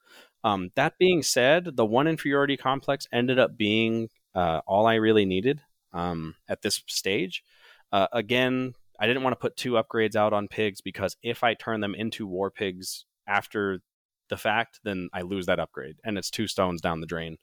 [0.43, 5.25] Um, that being said, the one inferiority complex ended up being uh, all I really
[5.25, 5.61] needed
[5.93, 7.43] um, at this stage.
[7.91, 11.55] Uh, again, I didn't want to put two upgrades out on pigs because if I
[11.55, 13.81] turn them into war pigs after
[14.29, 17.37] the fact, then I lose that upgrade, and it's two stones down the drain.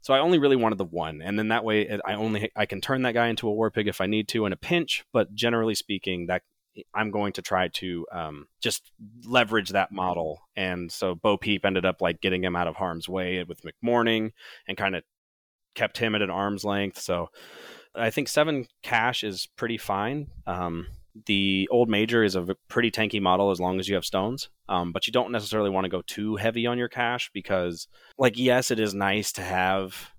[0.00, 2.80] So I only really wanted the one, and then that way I only I can
[2.80, 5.04] turn that guy into a war pig if I need to in a pinch.
[5.12, 6.42] But generally speaking, that
[6.94, 8.92] I'm going to try to um, just
[9.24, 10.42] leverage that model.
[10.56, 14.32] And so Bo Peep ended up like getting him out of harm's way with McMourning
[14.66, 15.02] and kind of
[15.74, 16.98] kept him at an arm's length.
[16.98, 17.28] So
[17.94, 20.28] I think seven cache is pretty fine.
[20.46, 20.86] Um,
[21.26, 24.92] the old major is a pretty tanky model as long as you have stones, um,
[24.92, 28.70] but you don't necessarily want to go too heavy on your cache because, like, yes,
[28.70, 30.10] it is nice to have.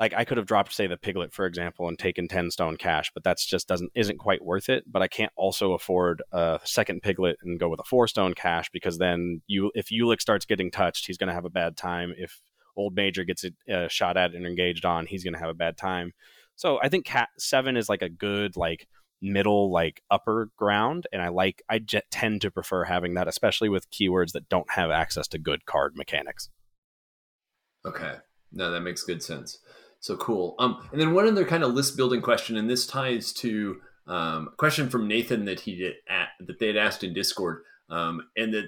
[0.00, 3.12] Like I could have dropped, say, the piglet, for example, and taken ten stone cache,
[3.14, 4.84] but that's just doesn't isn't quite worth it.
[4.90, 8.68] But I can't also afford a second piglet and go with a four stone cache
[8.72, 12.12] because then you, if Ulix starts getting touched, he's going to have a bad time.
[12.16, 12.40] If
[12.76, 15.54] old major gets a uh, shot at and engaged on, he's going to have a
[15.54, 16.12] bad time.
[16.56, 18.86] So I think cat seven is like a good like
[19.20, 23.68] middle like upper ground, and I like I j- tend to prefer having that, especially
[23.68, 26.50] with keywords that don't have access to good card mechanics.
[27.84, 28.16] Okay,
[28.52, 29.58] no, that makes good sense.
[30.00, 30.56] So cool.
[30.58, 34.48] Um, and then one other kind of list building question, and this ties to um,
[34.52, 38.22] a question from Nathan that he did at, that they had asked in Discord, um,
[38.36, 38.66] and that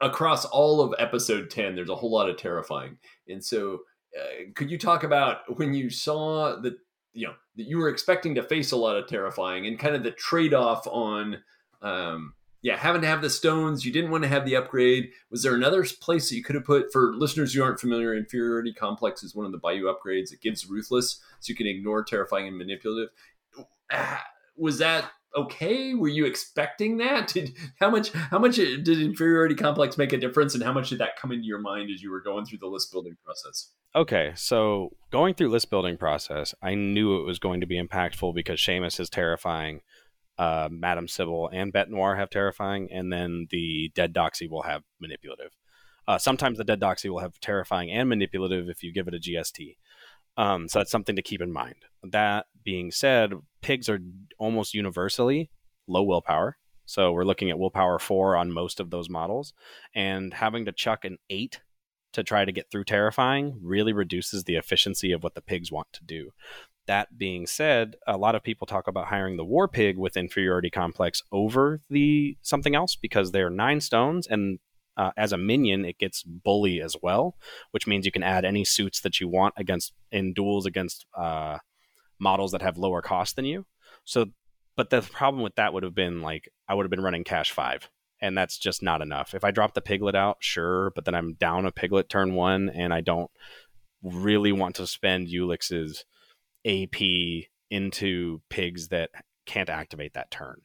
[0.00, 2.96] across all of episode 10 there's a whole lot of terrifying
[3.28, 3.80] and so
[4.18, 6.74] uh, could you talk about when you saw that
[7.12, 10.02] you know that you were expecting to face a lot of terrifying and kind of
[10.02, 11.38] the trade-off on
[11.82, 15.10] um, yeah having to have the stones you didn't want to have the upgrade.
[15.30, 18.72] Was there another place that you could have put for listeners who aren't familiar inferiority
[18.72, 22.48] complex is one of the bayou upgrades it gives ruthless so you can ignore terrifying
[22.48, 23.10] and manipulative.
[23.92, 24.24] Ah,
[24.56, 25.94] was that okay?
[25.94, 27.28] Were you expecting that?
[27.32, 30.98] Did how much how much did inferiority complex make a difference, and how much did
[30.98, 33.72] that come into your mind as you were going through the list building process?
[33.94, 38.34] Okay, so going through list building process, I knew it was going to be impactful
[38.34, 39.80] because Seamus is terrifying.
[40.38, 44.82] Uh, Madam Sybelle and Bete Noire have terrifying, and then the Dead Doxy will have
[45.00, 45.50] manipulative.
[46.08, 49.18] Uh, sometimes the Dead Doxy will have terrifying and manipulative if you give it a
[49.18, 49.76] GST.
[50.40, 51.74] Um, so that's something to keep in mind.
[52.02, 54.00] That being said, pigs are
[54.38, 55.50] almost universally
[55.86, 56.56] low willpower.
[56.86, 59.52] So we're looking at willpower four on most of those models,
[59.94, 61.60] and having to chuck an eight
[62.14, 65.88] to try to get through terrifying really reduces the efficiency of what the pigs want
[65.92, 66.30] to do.
[66.86, 70.70] That being said, a lot of people talk about hiring the war pig with inferiority
[70.70, 74.58] complex over the something else because they're nine stones and
[75.00, 77.34] uh, as a minion, it gets bully as well,
[77.70, 81.56] which means you can add any suits that you want against in duels against uh,
[82.18, 83.64] models that have lower cost than you.
[84.04, 84.26] So,
[84.76, 87.50] but the problem with that would have been like I would have been running cache
[87.50, 87.88] five,
[88.20, 89.34] and that's just not enough.
[89.34, 92.68] If I drop the piglet out, sure, but then I'm down a piglet turn one,
[92.68, 93.30] and I don't
[94.02, 96.04] really want to spend Ulix's
[96.66, 99.08] AP into pigs that
[99.46, 100.60] can't activate that turn.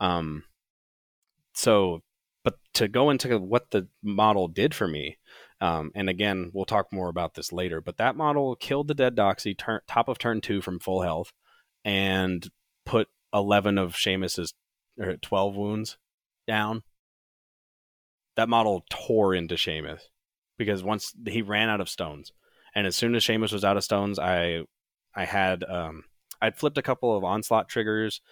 [0.00, 0.42] Um,
[1.54, 2.02] so,
[2.48, 5.18] but to go into what the model did for me,
[5.60, 9.14] um, and again, we'll talk more about this later, but that model killed the dead
[9.14, 11.30] Doxy turn, top of turn two from full health
[11.84, 12.48] and
[12.86, 14.54] put 11 of Seamus's
[14.98, 15.98] or 12 wounds
[16.46, 16.84] down.
[18.36, 20.00] That model tore into Seamus
[20.56, 22.32] because once he ran out of stones,
[22.74, 24.62] and as soon as Seamus was out of stones, I
[25.14, 26.04] I had um,
[26.40, 28.22] I'd flipped a couple of onslaught triggers,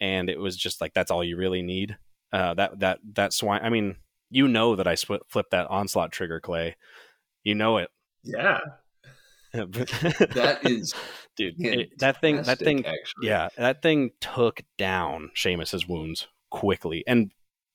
[0.00, 1.98] and it was just like that's all you really need.
[2.32, 3.60] Uh, that that that swine.
[3.62, 3.96] I mean,
[4.30, 6.76] you know that I split, flipped that onslaught trigger, Clay.
[7.42, 7.90] You know it.
[8.22, 8.60] Yeah,
[9.52, 10.94] that is,
[11.36, 11.54] dude.
[11.58, 12.42] It, that thing.
[12.42, 12.86] That thing.
[12.86, 13.28] Actually.
[13.28, 17.32] Yeah, that thing took down Seamus's wounds quickly, and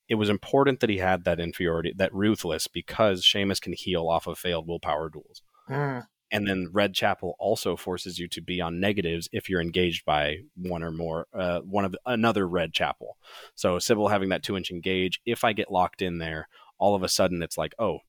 [0.07, 4.27] it was important that he had that inferiority, that ruthless, because Seamus can heal off
[4.27, 5.41] of failed willpower duels.
[5.69, 6.05] Mm.
[6.35, 10.39] And then Red Chapel also forces you to be on negatives if you're engaged by
[10.57, 13.15] one or more, uh, one of another Red Chapel.
[13.55, 17.03] So Sybelle having that two inch engage, if I get locked in there, all of
[17.03, 17.99] a sudden it's like, oh,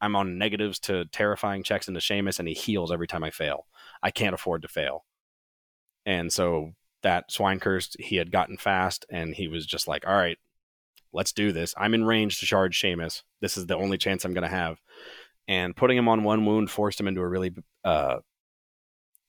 [0.00, 3.66] I'm on negatives to terrifying checks into Seamus, and he heals every time I fail.
[4.00, 5.04] I can't afford to fail.
[6.04, 10.14] And so that swine curse he had gotten fast, and he was just like, all
[10.14, 10.38] right,
[11.12, 11.74] let's do this.
[11.76, 13.22] I'm in range to charge Seamus.
[13.40, 14.80] This is the only chance I'm going to have.
[15.48, 17.54] And putting him on one wound forced him into a really,
[17.84, 18.16] uh,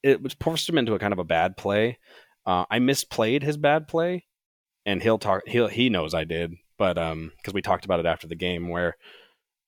[0.02, 2.00] it was forced him into a kind of a bad play.
[2.46, 4.26] Uh, I misplayed his bad play,
[4.86, 5.44] and he'll talk.
[5.46, 8.70] He he knows I did, but um, because we talked about it after the game,
[8.70, 8.96] where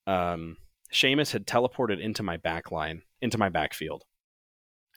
[0.07, 0.57] um,
[0.91, 4.05] Seamus had teleported into my back line, into my backfield,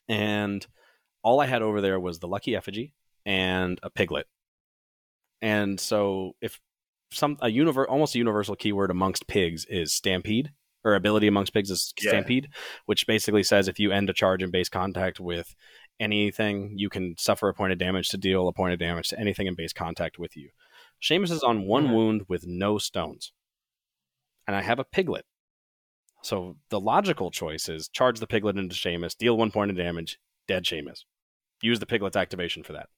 [0.08, 0.66] and
[1.22, 2.94] all I had over there was the lucky effigy
[3.26, 4.26] and a piglet.
[5.40, 6.60] And so if
[7.10, 10.52] some a univer- almost a universal keyword amongst pigs is stampede
[10.84, 12.10] or ability amongst pigs is Yeah.
[12.10, 12.48] stampede,
[12.86, 15.54] which basically says if you end a charge in base contact with
[16.00, 19.18] anything, you can suffer a point of damage to deal a point of damage to
[19.20, 20.50] anything in base contact with you.
[21.00, 23.32] Seamus is on one wound with no stones,
[24.46, 25.24] and I have a piglet.
[26.22, 30.18] So the logical choice is charge the piglet into Seamus, deal one point of damage,
[30.46, 31.04] dead Seamus.
[31.60, 32.88] Use the piglet's activation for that.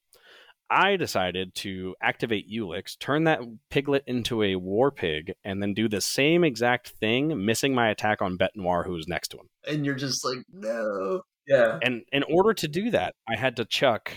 [0.69, 5.87] I decided to activate Ulix, turn that piglet into a war pig, and then do
[5.87, 9.49] the same exact thing, missing my attack on Bete Noire, who's next to him.
[9.67, 13.65] and you're just like, no, yeah, And in order to do that, I had to
[13.65, 14.11] chuck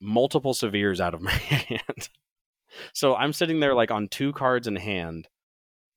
[0.00, 2.08] multiple severes out of my hand.
[2.92, 5.28] so I'm sitting there like on two cards in hand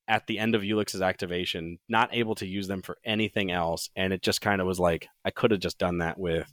[0.06, 3.90] at the end of Ulix's activation, not able to use them for anything else.
[3.94, 6.48] And it just kind of was like, I could have just done that with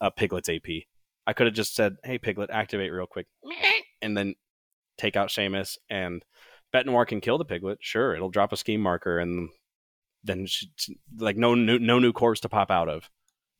[0.00, 0.84] a Piglet's AP.
[1.26, 3.26] I could have just said, hey, Piglet, activate real quick.
[4.02, 4.34] And then
[4.98, 5.78] take out Seamus.
[5.88, 6.22] And
[6.74, 7.78] Bete Noire can kill the Piglet.
[7.80, 9.18] Sure, it'll drop a scheme marker.
[9.18, 9.48] And
[10.22, 10.68] then, she,
[11.16, 13.08] like, no new, no new corpse to pop out of,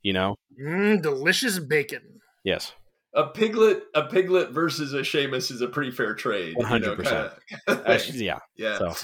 [0.03, 0.37] you know?
[0.61, 2.20] Mmm, delicious bacon.
[2.44, 2.74] Yes.
[3.14, 6.57] a piglet, a piglet versus a Seamus is a pretty fair trade.
[6.57, 7.33] 100%.
[7.66, 8.40] Uh, yeah.
[8.57, 8.79] yeah.
[8.79, 8.94] So.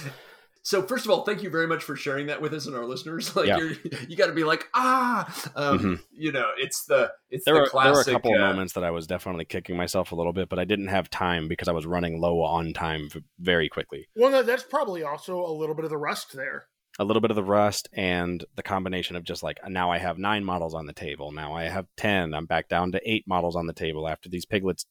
[0.63, 0.81] So.
[0.83, 3.35] first of all, thank you very much for sharing that with us and our listeners.
[3.41, 3.57] Like Yeah.
[3.57, 3.71] you're,
[4.07, 6.03] you got to be like, ah, um, Mhm.
[6.11, 8.73] you know, it's the it's There the were, there were a couple of uh, moments
[8.73, 11.67] that I was definitely kicking myself a little bit, but I didn't have time because
[11.67, 14.07] I was running low on time very quickly.
[14.15, 16.65] Well, no, that's probably also a little bit of the rust there.
[17.01, 20.17] A little bit of the rust and the combination of just like now I have
[20.17, 21.31] nine models on the table.
[21.31, 22.33] Now I have 10.
[22.33, 24.85] I'm back down to eight models on the table after these piglets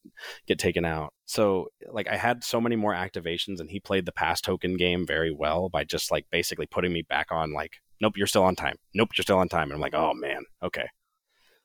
[0.46, 1.14] get taken out.
[1.26, 5.06] So, like, I had so many more activations, and he played the pass token game
[5.06, 8.56] very well by just like basically putting me back on, like, nope, you're still on
[8.56, 8.76] time.
[8.94, 9.64] Nope, you're still on time.
[9.64, 10.88] And I'm like, oh man, okay.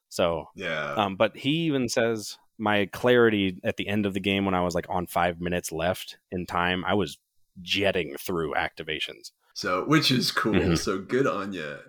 [0.09, 0.93] So Yeah.
[0.93, 4.61] Um, but he even says my clarity at the end of the game when I
[4.61, 7.17] was like on five minutes left in time, I was
[7.61, 9.31] jetting through activations.
[9.55, 10.53] So which is cool.
[10.53, 10.77] Mhm.
[10.77, 11.79] So good on you.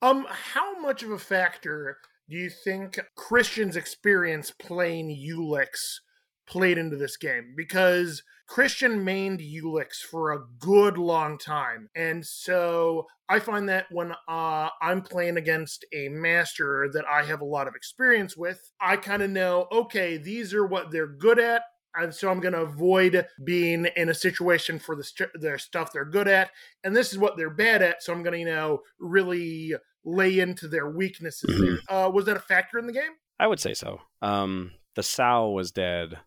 [0.00, 6.00] Um, how much of a factor do you think Christian's experience playing Ulix
[6.46, 7.54] played into this game?
[7.56, 14.12] Because Christian mained Ulix for a good long time, and so I find that when
[14.28, 18.96] uh, I'm playing against a master that I have a lot of experience with, I
[18.96, 21.62] kind of know, okay, these are what they're good at.
[22.00, 25.92] And so I'm going to avoid being in a situation for the, st- their stuff
[25.92, 26.50] they're good at.
[26.84, 28.02] And this is what they're bad at.
[28.02, 31.78] So I'm going to, you know, really lay into their weaknesses Mhm.
[31.88, 33.12] Uh, was that a factor in the game?
[33.38, 34.00] I would say so.
[34.22, 36.18] Um, the Sow was dead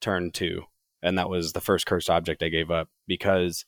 [0.00, 0.62] turn two,
[1.02, 3.64] and that was the first cursed object I gave up because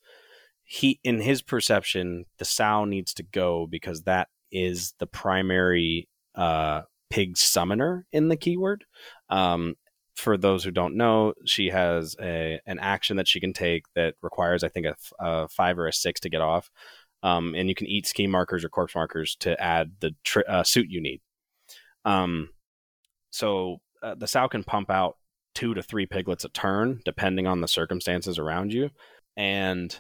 [0.65, 6.83] he, in his perception, the Sow needs to go because that is the primary uh,
[7.11, 8.85] pig summoner in the keyword.
[9.29, 9.75] Um,
[10.21, 14.15] for those who don't know, she has a an action that she can take that
[14.23, 14.87] requires, I think,
[15.19, 16.71] a, five or a six to get off.
[17.23, 20.63] Um, and you can eat scheme markers or corpse markers to add the tri- uh,
[20.63, 21.21] suit you need.
[22.05, 22.51] Um,
[23.31, 25.17] so uh, the sow can pump out
[25.55, 28.91] two to three piglets a turn, depending on the circumstances around you.
[29.37, 29.95] And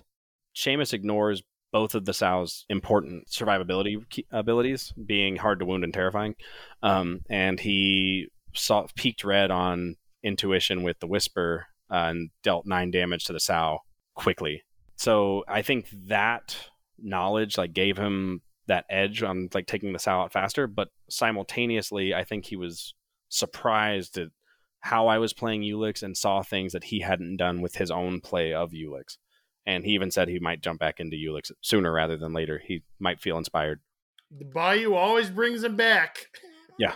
[0.56, 6.34] Seamus ignores both of the sow's important survivability abilities, being hard to wound and terrifying.
[6.82, 12.90] Um, and he saw peaked red on intuition with the whisper uh, and dealt nine
[12.90, 13.78] damage to the sow
[14.14, 14.62] quickly.
[14.96, 16.56] So I think that
[16.98, 20.66] knowledge like gave him that edge on like taking the sow out faster.
[20.66, 22.94] But simultaneously, I think he was
[23.28, 24.28] surprised at
[24.80, 28.20] how I was playing Ulix and saw things that he hadn't done with his own
[28.20, 29.16] play of Ulix.
[29.66, 32.60] And he even said he might jump back into Ulix sooner rather than later.
[32.64, 33.80] He might feel inspired.
[34.30, 36.26] The Bayou always brings him back.
[36.78, 36.94] Yeah.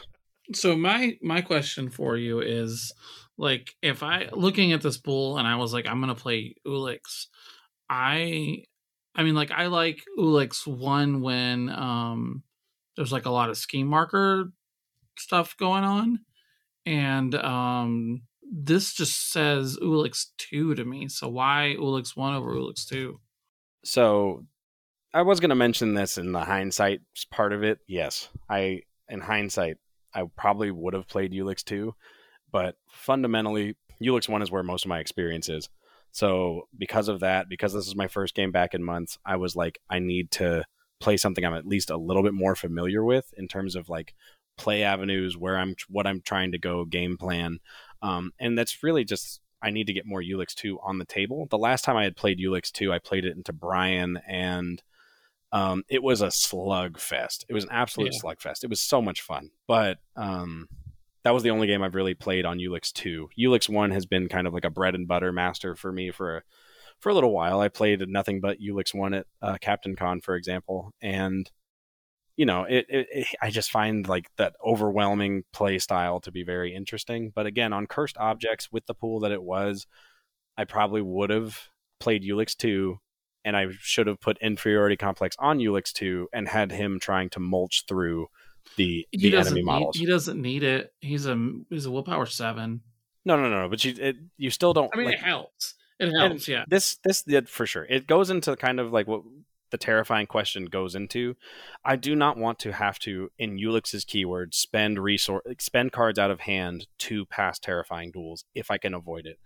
[0.52, 2.92] So my my question for you is
[3.38, 7.26] like if I looking at this bull and I was like I'm gonna play Ulix,
[7.88, 8.64] I
[9.14, 12.42] I mean like I like Ulix one when um
[12.96, 14.52] there's like a lot of scheme marker
[15.18, 16.20] stuff going on
[16.86, 21.08] and um this just says Ulix 2 to me.
[21.08, 23.18] So why Ulix 1 over Ulix 2?
[23.84, 24.44] So
[25.12, 27.78] I was to mention this in the hindsight part of it.
[27.86, 29.78] Yes, I in hindsight
[30.14, 31.94] I probably would have played Ulix 2,
[32.50, 35.68] but fundamentally Ulix 1 is where most of my experience is.
[36.12, 39.56] So because of that, because this is my first game back in months, I was
[39.56, 40.64] like I need to
[41.00, 44.14] play something I'm at least a little bit more familiar with in terms of like
[44.56, 47.58] play avenues, where I'm what I'm trying to go, game plan.
[48.02, 51.46] Um, and that's really just I need to get more Ulix 2 on the table.
[51.50, 54.82] The last time I had played Ulix 2, I played it into Brian and
[55.54, 57.44] um, it was a slugfest.
[57.48, 58.18] It was an absolute yeah.
[58.18, 58.64] slug fest.
[58.64, 59.50] It was so much fun.
[59.68, 60.68] But um,
[61.22, 63.30] that was the only game I've really played on Ulix 2.
[63.38, 66.38] Ulix 1 has been kind of like a bread and butter master for me for
[66.38, 66.42] a,
[66.98, 67.60] for a little while.
[67.60, 71.48] I played nothing but Ulix 1 at uh, Captain Con, for example, and
[72.36, 76.42] you know, it, it, it, I just find like that overwhelming play style to be
[76.42, 77.30] very interesting.
[77.32, 79.86] But again, on cursed objects with the pool that it was,
[80.58, 81.68] I probably would have
[82.00, 82.98] played Ulix 2
[83.44, 87.40] and I should have put inferiority complex on Ulix 2 and had him trying to
[87.40, 88.28] mulch through
[88.76, 89.96] the, he the enemy need, models.
[89.96, 90.92] He doesn't need it.
[91.00, 91.36] He's a
[91.70, 92.80] he's a willpower 7.
[93.26, 95.74] No, no, no, no, but you it, you still don't I mean like, it helps.
[96.00, 96.64] It helps, yeah.
[96.68, 97.86] This this did for sure.
[97.88, 99.22] It goes into kind of like what
[99.70, 101.34] the terrifying question goes into.
[101.84, 106.30] I do not want to have to, in Ulix's keyword, spend resource spend cards out
[106.30, 109.38] of hand to pass terrifying duels if I can avoid it.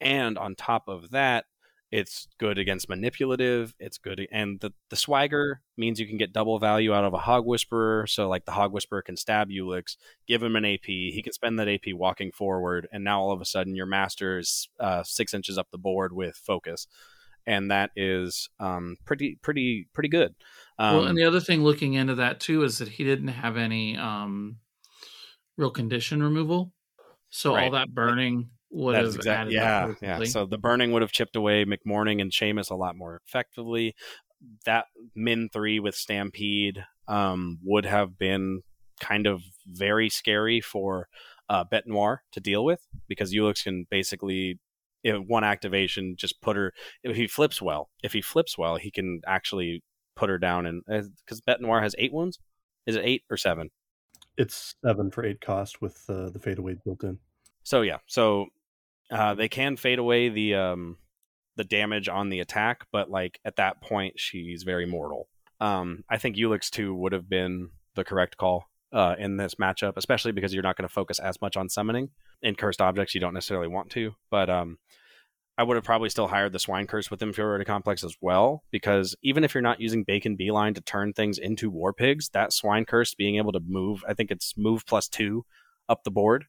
[0.00, 1.44] And on top of that,
[1.90, 3.74] it's good against manipulative.
[3.80, 7.18] It's good, and the the swagger means you can get double value out of a
[7.18, 8.06] hog whisperer.
[8.06, 9.96] So like the hog whisperer can stab Ulix,
[10.28, 10.86] give him an AP.
[10.86, 14.38] He can spend that AP walking forward, and now all of a sudden your master
[14.38, 16.86] is uh, six inches up the board with focus
[17.46, 20.34] and that is um, pretty pretty pretty good.
[20.78, 23.56] Um, well, and the other thing looking into that too is that he didn't have
[23.56, 24.56] any um,
[25.56, 26.72] real condition removal,
[27.30, 27.64] so right.
[27.64, 30.24] all that burning would that have exactly, yeah yeah.
[30.24, 33.94] So the burning would have chipped away McMourning and Seamus a lot more effectively.
[34.64, 38.62] That min three with Stampede um, would have been
[39.00, 41.08] kind of very scary for
[41.48, 44.58] uh, Bête Noire to deal with because Ulix can basically
[45.02, 48.90] in one activation just put her if he flips well if he flips well he
[48.90, 49.82] can actually
[50.20, 52.38] put her down and because Bête Noire has eight wounds?
[52.86, 53.70] Is it eight or seven?
[54.36, 57.18] It's seven for eight cost with uh, the fade away built in.
[57.62, 57.98] So yeah.
[58.06, 58.46] So
[59.10, 60.96] uh, they can fade away the um
[61.56, 65.28] the damage on the attack but like at that point she's very mortal
[65.60, 69.96] um i think ulix 2 would have been the correct call uh, in this matchup,
[69.96, 72.10] especially because you're not going to focus as much on summoning
[72.42, 73.14] in cursed objects.
[73.14, 74.78] You don't necessarily want to, but um,
[75.56, 79.14] I would have probably still hired the swine curse with inferiority complex as well, because
[79.22, 82.84] even if you're not using bacon beeline to turn things into war pigs, that swine
[82.84, 85.44] curse being able to move, I think it's move plus two
[85.88, 86.46] up the board,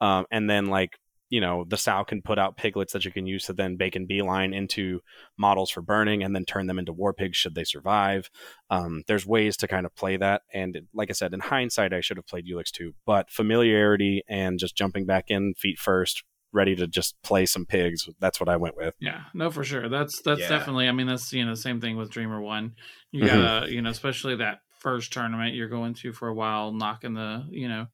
[0.00, 0.98] um, and then like
[1.34, 3.94] you know the sow can put out piglets that you can use to then bake
[3.94, 5.00] bacon beeline into
[5.36, 8.30] models for burning and then turn them into war pigs should they survive.
[8.70, 10.42] Um, there's ways to kind of play that.
[10.52, 14.60] And like i said in hindsight i should have played ulix 2 but familiarity and
[14.60, 16.22] just jumping back in feet first
[16.52, 18.94] ready to just play some pigs that's what i went with.
[19.00, 19.88] Yeah no for sure.
[19.88, 20.48] That's that's yeah.
[20.48, 22.74] definitely i mean that's you know same thing with dreamer one.
[23.10, 23.42] You mm-hmm.
[23.42, 27.44] gotta you know especially that first tournament you're going to for a while knocking the
[27.50, 27.86] you know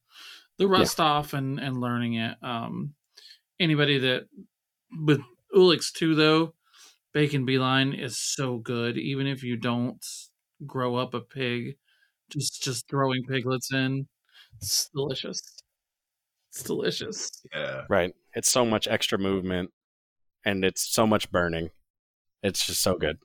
[0.59, 1.07] the rust yeah.
[1.07, 2.37] off and and learning it.
[2.43, 2.95] Um
[3.61, 4.27] anybody that
[5.05, 5.21] with
[5.55, 6.55] Ulix 2 though,
[7.13, 8.99] Bacon Beeline is so good.
[8.99, 10.05] Even if you don't
[10.67, 11.77] grow up a pig,
[12.31, 14.07] just just throwing piglets in,
[14.57, 15.41] it's delicious.
[16.51, 17.31] It's delicious.
[17.55, 17.83] Yeah.
[17.89, 18.13] Right.
[18.35, 19.71] It's so much extra movement
[20.45, 21.71] and it's so much burning.
[22.43, 23.19] It's just so good.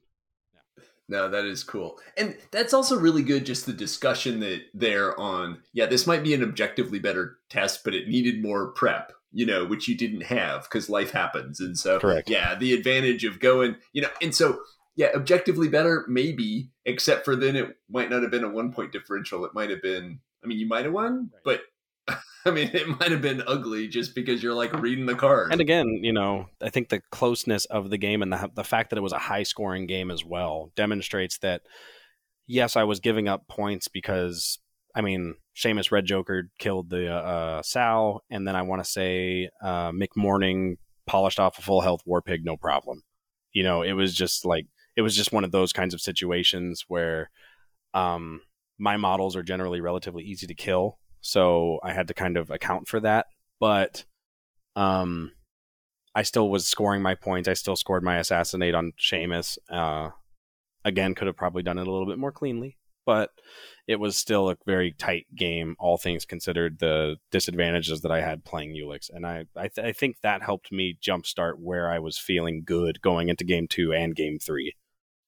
[1.07, 1.99] No, that is cool.
[2.17, 6.33] And that's also really good, just the discussion that there on, yeah, this might be
[6.33, 10.63] an objectively better test, but it needed more prep, you know, which you didn't have
[10.63, 11.59] because life happens.
[11.59, 12.29] And so, Correct.
[12.29, 14.59] yeah, the advantage of going, you know, and so,
[14.95, 18.93] yeah, objectively better, maybe, except for then it might not have been a one point
[18.93, 19.43] differential.
[19.43, 21.63] It might have been, I mean, you might have won, but
[22.45, 25.51] I mean, it might have been ugly just because you're like reading the card.
[25.51, 28.91] And again, you know, I think the closeness of the game and the the fact
[28.91, 31.61] that it was a high scoring game as well demonstrates that
[32.47, 34.59] yes, I was giving up points because
[34.95, 38.89] I mean, Seamus Red Joker killed the uh, uh, Sal, and then I want to
[38.89, 40.76] say uh, McMourning
[41.08, 43.01] polished off a full health War Pig, no problem.
[43.53, 46.86] You know, it was just like it was just one of those kinds of situations
[46.88, 47.30] where
[47.93, 48.41] um,
[48.78, 52.88] my models are generally relatively easy to kill, so I had to kind of account
[52.88, 53.28] for that.
[53.60, 54.03] But
[54.76, 55.32] um,
[56.14, 57.47] I still was scoring my points.
[57.47, 59.58] I still scored my assassinate on Seamus.
[59.70, 60.10] Uh,
[60.84, 63.32] again, could have probably done it a little bit more cleanly, but
[63.88, 66.80] it was still a very tight game, all things considered.
[66.80, 70.72] The disadvantages that I had playing Ulix, and I I, th- I think that helped
[70.72, 74.76] me jumpstart where I was feeling good going into game two and game three.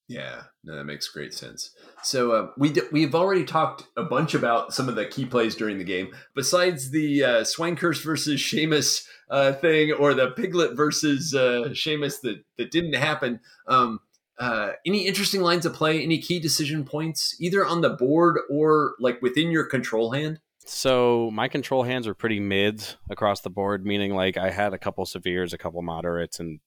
[0.10, 1.72] Yeah, no, that makes great sense.
[2.02, 5.54] So uh, we d- we've already talked a bunch about some of the key plays
[5.54, 6.14] during the game.
[6.34, 12.72] Besides the uh, Swinehurst versus Seamus uh, thing, or the Piglet versus uh, that that
[12.72, 13.42] didn't happen.
[13.68, 14.00] Um,
[14.40, 16.02] uh, any interesting lines of play?
[16.02, 20.40] Any key decision points, either on the board or like within your control hand?
[20.66, 24.78] So my control hands were pretty mids across the board, meaning like I had a
[24.78, 26.60] couple severes, a couple moderates, and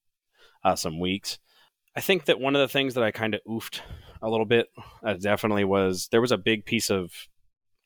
[0.65, 1.39] uh, some weeks.
[1.95, 3.81] I think that one of the things that I kind of oofed
[4.23, 4.69] a little bit
[5.05, 7.11] uh, definitely was there was a big piece of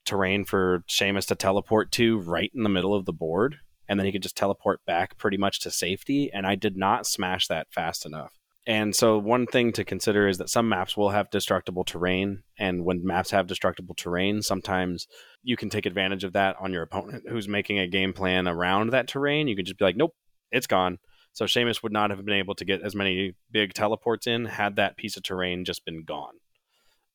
[0.04, 3.56] terrain for Seamus to teleport to right in the middle of the board,
[3.88, 6.30] and then he could just teleport back pretty much to safety.
[6.32, 8.32] And I did not smash that fast enough.
[8.66, 12.44] And so, one thing to consider is that some maps will have destructible terrain.
[12.58, 15.06] And when maps have destructible terrain, sometimes
[15.42, 18.90] you can take advantage of that on your opponent who's making a game plan around
[18.90, 19.48] that terrain.
[19.48, 20.14] You can just be like, nope,
[20.50, 20.98] it's gone.
[21.34, 24.76] So, Seamus would not have been able to get as many big teleports in had
[24.76, 26.34] that piece of terrain just been gone.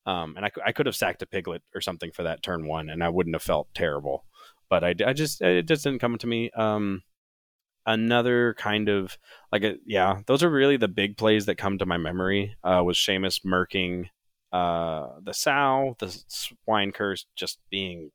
[0.06, 2.88] Um, and I, I could have sacked a piglet or something for that turn one,
[2.88, 4.24] and I wouldn't have felt terrible.
[4.68, 6.50] But I, I just, it just didn't come to me.
[6.52, 7.02] Um,
[7.92, 9.18] another kind of
[9.52, 12.82] like a, yeah those are really the big plays that come to my memory uh
[12.84, 14.06] was Seamus murking
[14.52, 18.10] uh the sow the swine curse just being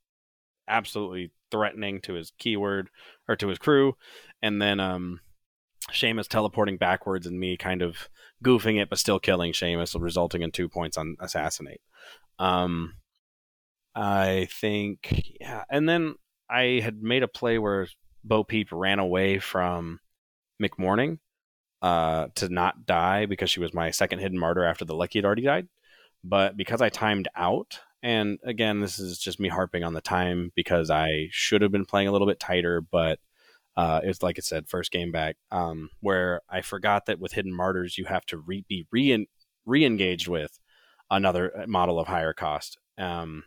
[0.67, 2.89] absolutely threatening to his keyword
[3.28, 3.95] or to his crew.
[4.41, 5.19] And then um
[5.91, 8.09] Seamus teleporting backwards and me kind of
[8.43, 11.82] goofing it but still killing Seamus resulting in two points on assassinate.
[12.39, 12.95] Um
[13.95, 16.15] I think yeah and then
[16.49, 17.88] I had made a play where
[18.26, 19.99] Bo Peep ran away from
[20.61, 21.19] McMourning
[21.82, 25.26] uh, to not die because she was my second hidden martyr after the Lucky had
[25.26, 25.67] already died.
[26.23, 30.51] But because I timed out, and again, this is just me harping on the time
[30.55, 33.19] because I should have been playing a little bit tighter, but
[33.78, 37.53] uh, it's like I said, first game back, um, where I forgot that with hidden
[37.53, 39.28] martyrs you have to re- be re
[39.65, 40.59] re-engaged with
[41.11, 42.78] another model of higher cost.
[42.97, 43.43] Um,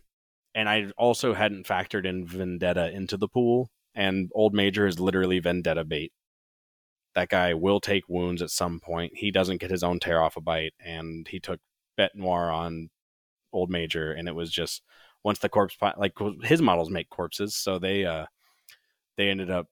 [0.55, 5.39] and I also hadn't factored in Vendetta into the pool, and Old Major is literally
[5.39, 6.13] vendetta bait.
[7.15, 9.13] That guy will take wounds at some point.
[9.17, 11.61] He doesn't get his own tear off a bite, and he took
[11.97, 12.91] Bete Noire on
[13.53, 14.83] Old Major, and it was just
[15.25, 16.13] once the corpse like
[16.43, 18.27] his models make corpses, so they uh
[19.17, 19.67] they ended up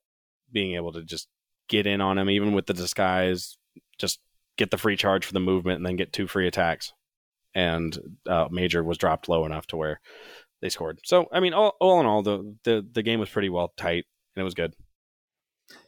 [0.53, 1.29] being able to just
[1.69, 3.57] get in on him, even with the disguise,
[3.99, 4.21] just
[4.57, 6.93] get the free charge for the movement, and then get two free attacks.
[7.55, 10.01] And uh, Major was dropped low enough to where
[10.67, 10.99] they scored.
[11.05, 14.05] So I mean, all, all in all, the, the the game was pretty well tight
[14.35, 14.75] and it was good.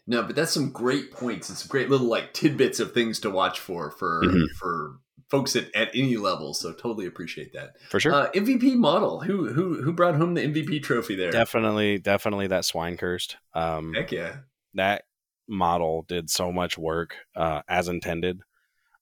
[0.06, 3.30] No, but that's some great points and some great little like tidbits of things to
[3.30, 4.48] watch for for Mhm.
[4.58, 4.98] for
[5.30, 6.54] folks at, at any level.
[6.54, 7.72] So totally appreciate that.
[7.90, 8.12] For sure.
[8.14, 9.20] Uh, MVP model.
[9.20, 11.30] Who who who brought home the MVP trophy there?
[11.30, 13.36] definitely, definitely that swine cursed.
[13.54, 14.36] Um, Heck yeah.
[14.74, 15.02] that
[15.46, 18.40] model did so much work uh, as intended.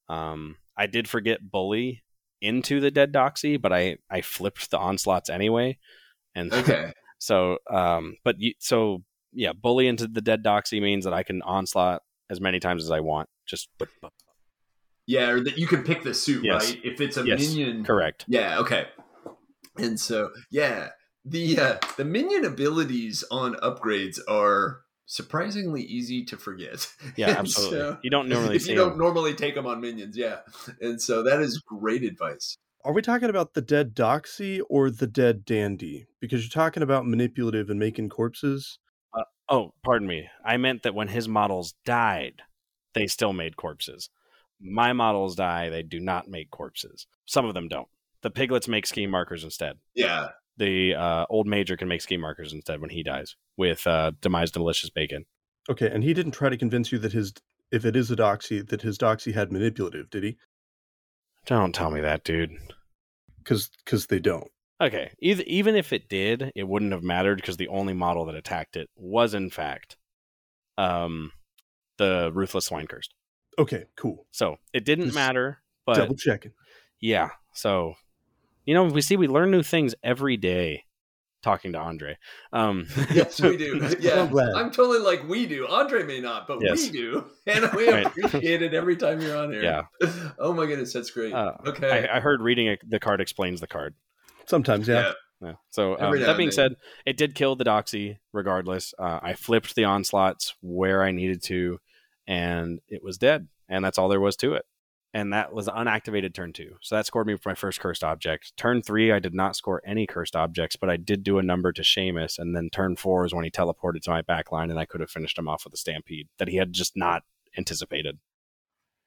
[0.08, 2.02] Um, I did forget bully
[2.40, 5.78] into the dead doxy, but I I flipped the onslaughts anyway,
[6.34, 6.92] and Okay.
[7.18, 11.42] so um, but you, so yeah, bully into the dead doxy means that I can
[11.42, 13.28] onslaught as many times as I want.
[13.46, 13.68] Just
[15.06, 16.70] yeah, or that you can pick the suit, Yes.
[16.70, 16.80] right?
[16.84, 17.84] If it's a Yes, minion.
[17.84, 18.24] correct.
[18.26, 18.58] Yeah.
[18.58, 18.86] Okay.
[19.78, 20.90] And so yeah,
[21.24, 26.86] the uh, the minion abilities on upgrades are surprisingly easy to forget.
[27.16, 27.78] Yeah, absolutely.
[27.78, 28.98] so- you don't normally if see you don't them.
[28.98, 30.40] normally take them on minions, yeah.
[30.80, 32.58] And so that is great advice.
[32.84, 36.06] Are we talking about the dead doxy or the dead dandy?
[36.20, 38.78] Because you're talking about manipulative and making corpses.
[39.12, 40.28] Uh, oh, pardon me.
[40.44, 42.42] I meant that when his models died,
[42.94, 44.08] they still made corpses.
[44.60, 47.08] My models die, they do not make corpses.
[47.26, 47.88] Some of them don't.
[48.22, 49.78] The piglets make scheme markers instead.
[49.94, 50.28] Yeah.
[50.58, 54.50] The uh, old major can make scheme markers instead when he dies with uh, demise
[54.50, 55.26] delicious bacon.
[55.68, 57.32] Okay, and he didn't try to convince you that his
[57.70, 60.36] if it is a doxy that his doxy had manipulative, did he?
[61.46, 62.52] Don't tell me that, dude.
[63.38, 64.48] Because because they don't.
[64.80, 68.34] Okay, either, even if it did, it wouldn't have mattered because the only model that
[68.34, 69.96] attacked it was, in fact,
[70.76, 71.32] um,
[71.98, 73.14] the ruthless swine cursed.
[73.58, 74.26] Okay, cool.
[74.32, 76.52] So it didn't Just matter, but Double checking.
[77.00, 77.30] yeah.
[77.54, 77.94] So
[78.66, 80.82] you know, we see we learn new things every day
[81.42, 82.18] talking to Andre.
[82.52, 83.80] Um, Yes, we do.
[84.00, 84.36] Yeah, I'm.
[84.56, 85.66] I'm totally like we do.
[85.68, 86.82] Andre may not, but Yes.
[86.82, 88.06] we do, and we Right.
[88.06, 89.62] appreciate it every time you're on here.
[89.62, 89.82] Yeah.
[90.38, 91.32] Oh my goodness, that's great.
[91.32, 92.08] uh, okay.
[92.08, 93.94] I, I heard reading a, the card explains the card.
[94.46, 95.12] Sometimes, yeah.
[95.40, 95.52] Yeah.
[95.70, 96.52] So um, that being then.
[96.52, 98.94] said, it did kill the Doxy regardless.
[98.98, 101.78] Uh, I flipped the onslaughts where I needed to,
[102.26, 103.46] and it was dead.
[103.68, 104.64] And that's all there was to it.
[105.16, 106.76] And that was unactivated turn two.
[106.82, 108.54] So that scored me for my first cursed object.
[108.58, 111.72] Turn three, I did not score any cursed objects, but I did do a number
[111.72, 112.38] to Seamus.
[112.38, 115.00] And then turn four is when he teleported to my back line, and I could
[115.00, 117.22] have finished him off with a stampede that he had just not
[117.56, 118.18] anticipated.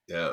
[0.07, 0.31] Yeah.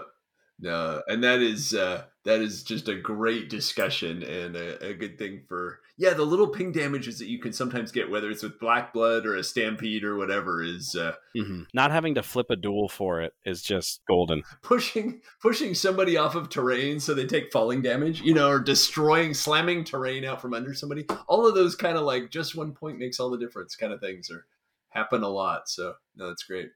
[0.59, 5.19] No, and that is uh that is just a great discussion and a, a good
[5.19, 8.61] thing for yeah, the little ping damages that you can sometimes get, whether it's with
[8.61, 12.57] black blood or a stampede or whatever, is uh hmm Not having to flip a
[12.57, 14.43] duel for it is just golden.
[14.63, 19.35] pushing pushing somebody off of terrain so they take falling damage, you know, or destroying
[19.35, 21.07] slamming terrain out from under somebody.
[21.29, 24.01] All of those kind of like just one point makes all the difference kind of
[24.01, 24.47] things are
[24.91, 25.69] happen a lot.
[25.69, 26.71] So no, that's great.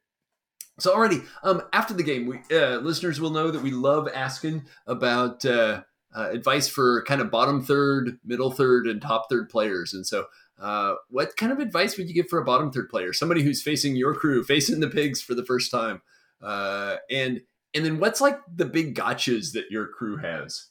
[0.78, 4.64] So already, um, after the game, we uh, listeners will know that we love asking
[4.86, 5.82] about uh,
[6.14, 9.92] uh, advice for kind of bottom third, middle third, and top third players.
[9.92, 10.26] And so,
[10.60, 13.62] uh, what kind of advice would you give for a bottom third player, somebody who's
[13.62, 16.02] facing your crew, facing the pigs for the first time,
[16.42, 17.40] uh, and
[17.74, 20.66] and then what's like the big gotchas that your crew has?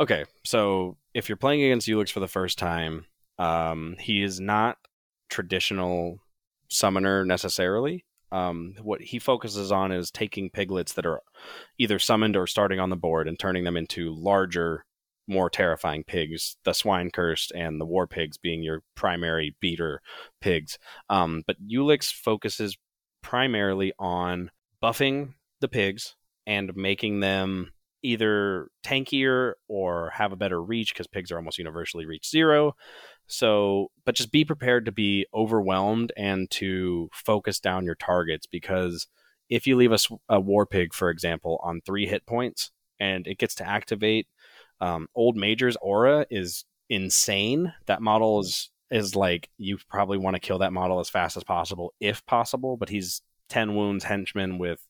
[0.00, 3.04] Okay, so if you're playing against Ulix for the first time,
[3.38, 4.78] um, he is not
[5.28, 6.18] traditional
[6.68, 8.04] summoner necessarily.
[8.32, 11.20] Um, what he focuses on is taking piglets that are
[11.78, 14.84] either summoned or starting on the board and turning them into larger,
[15.26, 16.56] more terrifying pigs.
[16.64, 20.00] The swine cursed and the war pigs being your primary beater
[20.40, 20.78] pigs.
[21.08, 22.76] Um, but Ulix focuses
[23.22, 24.50] primarily on
[24.82, 26.16] buffing the pigs
[26.46, 27.72] and making them
[28.02, 32.74] either tankier or have a better reach because pigs are almost universally reach zero.
[33.30, 39.06] So, but just be prepared to be overwhelmed and to focus down your targets because
[39.48, 39.92] if you leave
[40.28, 44.26] a war pig, for example, on three hit points and it gets to activate,
[44.80, 47.72] um, Old Major's aura is insane.
[47.86, 51.44] That model is is like you probably want to kill that model as fast as
[51.44, 52.76] possible if possible.
[52.76, 54.84] But he's ten wounds henchman with.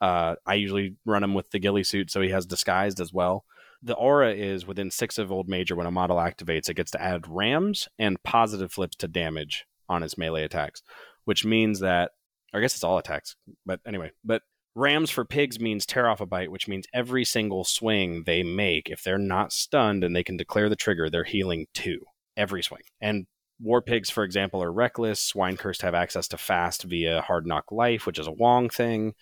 [0.00, 3.44] Uh, I usually run him with the ghillie suit, so he has disguised as well.
[3.82, 6.68] The aura is within six of Old Major when a model activates.
[6.68, 10.82] It gets to add rams and positive flips to damage on its melee attacks,
[11.24, 12.10] which means that,
[12.52, 14.42] I guess it's all attacks, but anyway, but
[14.74, 18.88] rams for pigs means tear off a bite, which means every single swing they make,
[18.88, 22.00] if they're not stunned and they can declare the trigger, they're healing two
[22.36, 22.82] every swing.
[23.00, 23.26] And
[23.60, 25.20] war pigs, for example, are reckless.
[25.20, 29.14] Swine cursed have access to fast via hard knock life, which is a Wong thing.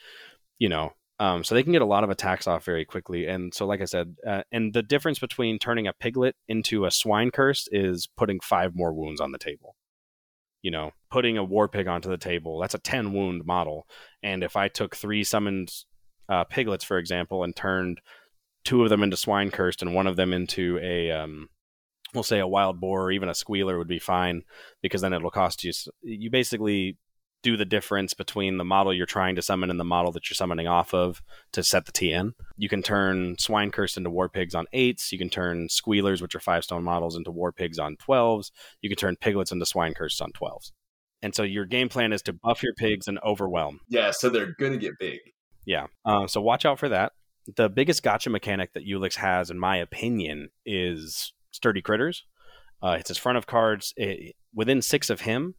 [0.59, 3.27] You know, um, so they can get a lot of attacks off very quickly.
[3.27, 6.91] And so, like I said, uh, and the difference between turning a piglet into a
[6.91, 9.77] swine curse is putting five more wounds on the table.
[10.63, 13.87] You know, putting a war pig onto the table, that's a 10 wound model.
[14.23, 15.73] And if I took three summoned
[16.29, 18.01] uh, piglets, for example, and turned
[18.65, 21.49] two of them into swine cursed and one of them into a, um,
[22.13, 24.43] we'll say a wild boar or even a squealer would be fine
[24.83, 26.99] because then it'll cost you, you basically
[27.47, 30.35] do the difference between the model you're trying to summon and the model that you're
[30.35, 31.23] summoning off of
[31.53, 32.33] to set the TN.
[32.57, 35.13] You can turn Swine Curse into War Pigs on eights.
[35.13, 38.51] You can turn Squealers, which are five stone models, into War Pigs on twelves.
[38.83, 40.73] You can turn Piglets into Swine Curse on twelves.
[41.23, 43.79] And so your game plan is to buff your pigs and overwhelm.
[43.89, 45.21] Yeah, so they're gonna get big.
[45.65, 45.87] Yeah.
[46.05, 47.13] Uh, so watch out for that.
[47.55, 52.25] The biggest gotcha mechanic that Ulix has, in my opinion, is Sturdy Critters.
[52.83, 53.95] Uh, it's his front of cards.
[53.97, 55.55] It, within six of him,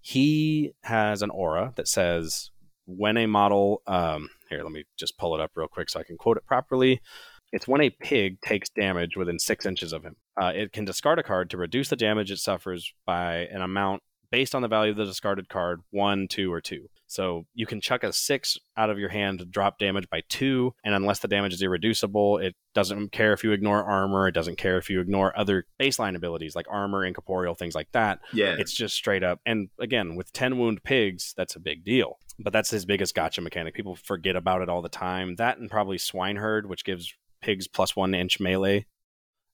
[0.00, 2.50] he has an aura that says
[2.86, 3.82] when a model.
[3.86, 6.46] Um, here, let me just pull it up real quick so I can quote it
[6.46, 7.00] properly.
[7.52, 10.16] It's when a pig takes damage within six inches of him.
[10.40, 14.02] Uh, it can discard a card to reduce the damage it suffers by an amount
[14.30, 16.88] based on the value of the discarded card one, two, or two.
[17.08, 20.74] So you can chuck a six out of your hand to drop damage by two,
[20.84, 24.28] and unless the damage is irreducible, it doesn't care if you ignore armor.
[24.28, 28.20] It doesn't care if you ignore other baseline abilities like armor, incorporeal, things like that.
[28.34, 28.56] Yeah.
[28.58, 29.40] It's just straight up.
[29.46, 32.18] And again, with 10 wound pigs, that's a big deal.
[32.38, 33.74] But that's his biggest gotcha mechanic.
[33.74, 35.36] People forget about it all the time.
[35.36, 38.84] That and probably Swineherd, which gives pigs plus one inch melee,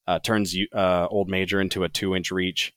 [0.08, 2.74] uh, turns you, uh, Old Major into a two inch reach,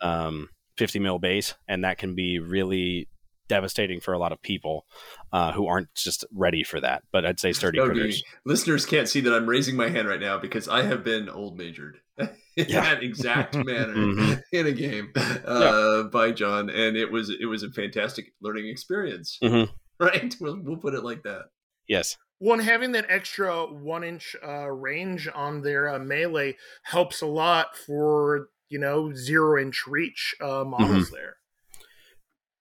[0.00, 1.54] um, 50 mil base.
[1.68, 3.08] And that can be really
[3.48, 4.86] devastating for a lot of people
[5.32, 7.02] uh, who aren't just ready for that.
[7.12, 7.92] But I'd say sturdy Okay.
[7.92, 8.22] critters.
[8.44, 11.56] Listeners can't see that I'm raising my hand right now because I have been old
[11.56, 12.80] majored in Yeah.
[12.82, 14.42] that exact manner Mhm.
[14.52, 19.38] in a game uh, by John, and it was it was a fantastic learning experience.
[19.42, 19.68] Mhm.
[20.00, 20.34] Right?
[20.40, 21.46] We'll, we'll put it like that.
[21.88, 22.16] Yes.
[22.40, 27.76] One having that extra one inch uh, range on their uh, melee helps a lot
[27.76, 31.36] for you know zero inch reach uh, models there.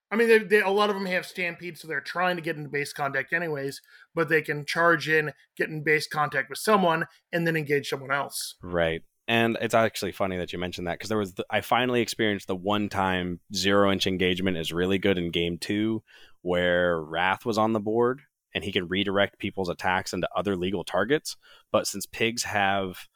[0.10, 2.56] I mean, they, they, a lot of them have stampede, so they're trying to get
[2.56, 3.82] into base contact anyways.
[4.16, 8.12] But they can charge in, get in base contact with someone, and then engage someone
[8.12, 8.56] else.
[8.62, 9.04] Right.
[9.28, 12.48] And it's actually funny that you mentioned that because there was the, I finally experienced
[12.48, 16.02] the one time zero inch engagement is really good in game two,
[16.42, 18.22] where Wrath was on the board
[18.56, 21.36] and he can redirect people's attacks into other legal targets.
[21.72, 23.08] But since pigs have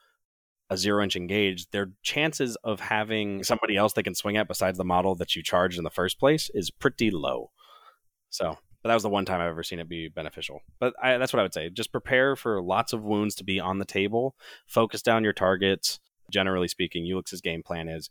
[0.71, 4.77] a zero inch engage, their chances of having somebody else they can swing at besides
[4.77, 7.51] the model that you charged in the first place is pretty low.
[8.29, 10.61] So, but that was the one time I've ever seen it be beneficial.
[10.79, 11.69] But I, that's what I would say.
[11.69, 14.33] Just prepare for lots of wounds to be on the table.
[14.65, 15.99] Focus down your targets.
[16.31, 18.09] Generally speaking, Ulix's game plan is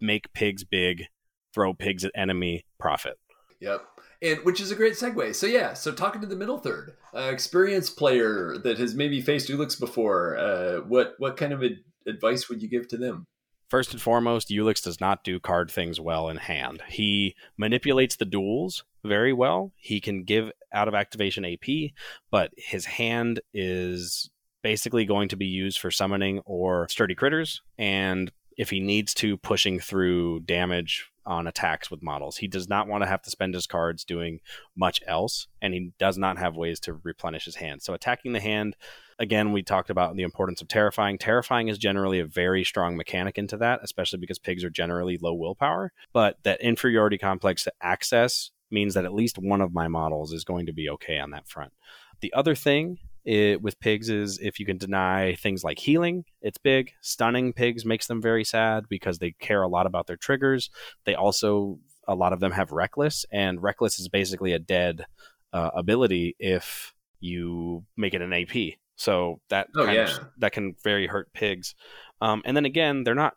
[0.00, 1.06] make pigs big,
[1.52, 3.18] throw pigs at enemy, profit.
[3.60, 3.84] Yep.
[4.22, 5.34] And which is a great segue.
[5.34, 9.48] So yeah, so talking to the middle third, uh, experienced player that has maybe faced
[9.48, 13.26] Ulix before, uh, what what kind of ad- advice would you give to them?
[13.68, 16.82] First and foremost, Ulix does not do card things well in hand.
[16.88, 19.72] He manipulates the duels very well.
[19.76, 21.90] He can give out of activation AP,
[22.30, 24.30] but his hand is
[24.62, 29.36] basically going to be used for summoning or sturdy critters, and if he needs to,
[29.36, 32.36] pushing through damage on attacks with models.
[32.36, 34.40] He does not want to have to spend his cards doing
[34.76, 37.82] much else, and he does not have ways to replenish his hand.
[37.82, 38.76] So attacking the hand
[39.18, 41.18] again, we talked about the importance of terrifying.
[41.18, 45.34] Terrifying is generally a very strong mechanic into that, especially because pigs are generally low
[45.34, 45.92] willpower.
[46.12, 50.44] But that inferiority complex to access means that at least one of my models is
[50.44, 51.72] going to be okay on that front.
[52.20, 56.58] The other thing it, with pigs is if you can deny things like healing, it's
[56.58, 56.92] big.
[57.00, 60.70] Stunning pigs makes them very sad because they care a lot about their triggers.
[61.04, 65.04] They also, a lot of them have reckless, and reckless is basically a dead
[65.52, 68.78] uh, ability if you make it an AP.
[68.96, 70.04] So that Oh, yeah.
[70.04, 71.74] of, that can very hurt pigs.
[72.20, 73.34] Um, and then again, they're not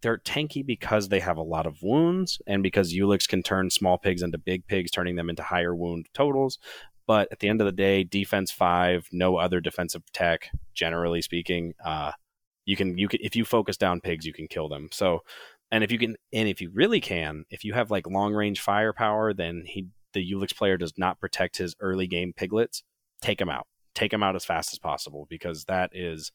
[0.00, 3.98] they're tanky because they have a lot of wounds and because Ulix can turn small
[3.98, 6.58] pigs into big pigs, turning them into higher wound totals.
[7.06, 10.50] But at the end of the day, defense five, no other defensive tech.
[10.74, 12.12] Generally speaking, uh,
[12.64, 14.88] you can you can if you focus down pigs, you can kill them.
[14.92, 15.20] So,
[15.70, 18.60] and if you can, and if you really can, if you have like long range
[18.60, 22.82] firepower, then he the Ulix player does not protect his early game piglets.
[23.22, 23.66] Take him out.
[23.98, 26.30] Take him out as fast as possible because that is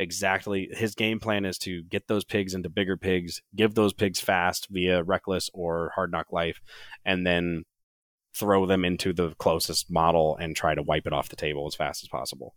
[0.00, 4.18] exactly his game plan is to get those pigs into bigger pigs, give those pigs
[4.18, 6.60] fast via reckless or hard knock life,
[7.04, 7.62] and then
[8.34, 11.76] throw them into the closest model and try to wipe it off the table as
[11.76, 12.56] fast as possible.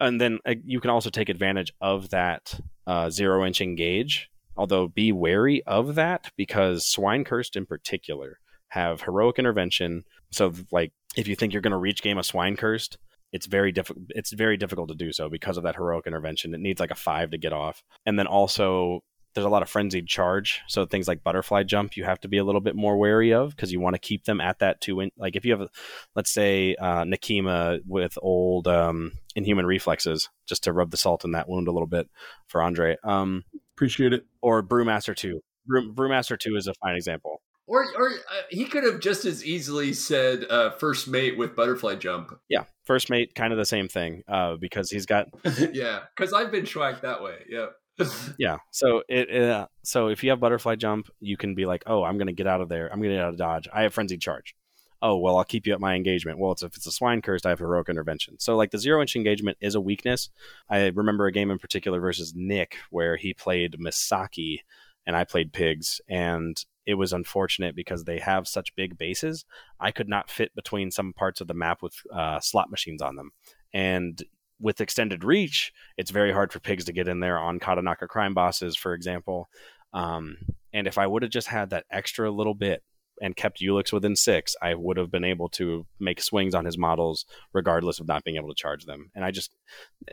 [0.00, 4.88] And then uh, you can also take advantage of that uh, zero inch engage, although
[4.88, 8.40] be wary of that because swine cursed in particular
[8.70, 10.02] have heroic intervention.
[10.32, 12.98] So, like, if you think you're going to reach game of swine cursed,
[13.34, 14.06] it's very difficult.
[14.10, 16.54] It's very difficult to do so because of that heroic intervention.
[16.54, 19.00] It needs like a five to get off, and then also
[19.34, 20.60] there's a lot of frenzied charge.
[20.68, 23.50] So things like butterfly jump, you have to be a little bit more wary of
[23.50, 25.00] because you want to keep them at that two.
[25.00, 25.68] In, like if you have,
[26.14, 31.32] let's say, uh, Nekima with old um, inhuman reflexes, just to rub the salt in
[31.32, 32.08] that wound a little bit
[32.46, 33.42] for Andre, um,
[33.76, 34.24] Appreciate it.
[34.40, 35.40] or Brewmaster two.
[35.66, 37.42] Brew, Brewmaster two is a fine example.
[37.66, 41.94] Or, or uh, he could have just as easily said uh, first mate with butterfly
[41.94, 42.38] jump.
[42.48, 45.28] Yeah, first mate, kind of the same thing uh, because he's got
[45.72, 47.38] yeah, because I've been schwacked that way.
[47.48, 47.66] Yeah.
[48.40, 52.02] yeah so it uh, so if you have butterfly jump you can be like oh
[52.02, 54.20] i'm gonna get out of there i'm gonna get out of dodge i have frenzied
[54.20, 54.56] charge
[55.00, 57.46] oh well i'll keep you at my engagement well it's if it's a swine cursed
[57.46, 60.28] i have heroic intervention so like the zero inch engagement is a weakness
[60.68, 64.58] i remember a game in particular versus nick where he played misaki
[65.06, 69.44] and i played pigs and it was unfortunate because they have such big bases
[69.80, 73.16] i could not fit between some parts of the map with uh, slot machines on
[73.16, 73.30] them
[73.72, 74.22] and
[74.60, 78.34] with extended reach, it's very hard for pigs to get in there on Katanaka crime
[78.34, 79.48] bosses, for example.
[79.92, 80.36] Um,
[80.72, 82.82] and if I would have just had that extra little bit
[83.20, 86.78] and kept Ulix within six, I would have been able to make swings on his
[86.78, 89.10] models regardless of not being able to charge them.
[89.14, 89.54] And I just,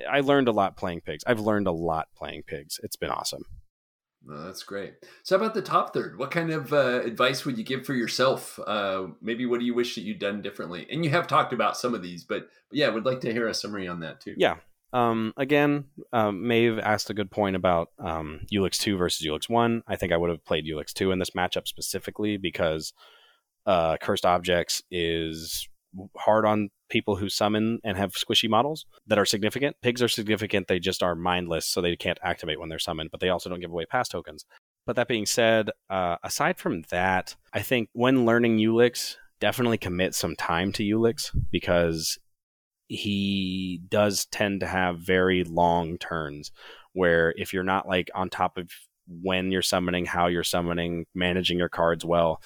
[0.10, 1.24] I learned a lot playing pigs.
[1.26, 2.80] I've learned a lot playing pigs.
[2.84, 3.46] It's been awesome.
[4.24, 4.94] No, that's great.
[5.24, 6.18] So, about the top third?
[6.18, 8.60] What kind of uh, advice would you give for yourself?
[8.66, 10.86] Uh, maybe what do you wish that you'd done differently?
[10.92, 13.48] And you have talked about some of these, but, but yeah, would like to hear
[13.48, 14.36] a summary on that too.
[14.38, 14.58] Yeah.
[14.94, 19.84] Um, again, um, Maeve asked a good point about um, Ulix 2 versus Ulix 1.
[19.88, 22.94] I think I would have played Ulix 2 in this matchup specifically because
[23.66, 25.68] uh, Cursed Objects is
[26.18, 29.76] hard on people who summon and have squishy models that are significant.
[29.82, 33.20] Pigs are significant, they just are mindless, so they can't activate when they're summoned, but
[33.20, 34.46] they also don't give away pass tokens.
[34.86, 40.16] But that being said, uh, aside from that, I think when learning Ulix, definitely commit
[40.16, 42.18] some time to Ulix because
[42.88, 46.52] he does tend to have very long turns
[46.94, 48.70] where if you're not like on top of
[49.08, 52.42] when you're summoning, how you're summoning, managing your cards well,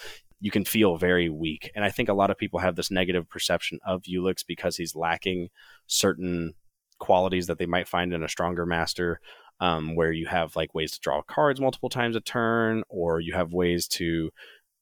[0.46, 1.72] you can feel very weak.
[1.74, 4.96] And I think a lot of people have this negative perception of Ulix because he's
[4.96, 5.50] lacking
[5.88, 6.54] certain
[7.00, 9.20] qualities that they might find in a stronger master,
[9.60, 13.34] um, where you have like ways to draw cards multiple times a turn, or you
[13.34, 14.30] have ways to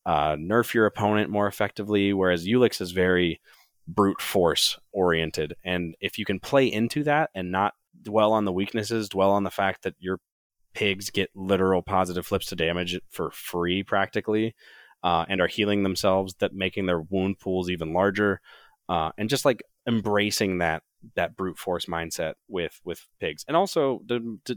[0.06, 2.12] uh, nerf your opponent more effectively.
[2.12, 3.40] Whereas Ulix is very
[3.88, 5.56] brute force oriented.
[5.64, 9.46] And if you can play into that and not dwell on the weaknesses, dwell on
[9.46, 10.20] the fact that your
[10.74, 14.56] pigs get literal positive flips to damage for free practically,
[15.04, 18.40] uh, and are healing themselves, that making their wound pools even larger,
[18.90, 20.84] uh, and just like embracing that
[21.16, 24.02] that brute force mindset with with pigs, and also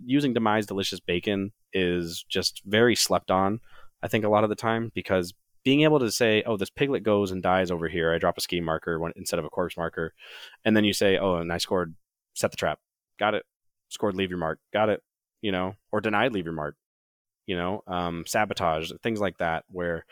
[0.04, 3.60] using demise delicious bacon is just very slept on.
[4.02, 5.34] I think a lot of the time because
[5.66, 8.14] being able to say, oh, this piglet goes and dies over here.
[8.14, 10.14] I drop a ski marker when, instead of a corpse marker.
[10.64, 11.96] And then you say, oh, and I scored,
[12.34, 12.78] set the trap.
[13.18, 13.42] Got it.
[13.88, 14.60] Scored, leave your mark.
[14.72, 15.02] Got it.
[15.42, 16.76] You know, or denied, leave your mark.
[17.46, 20.04] You know, um, sabotage, things like that, where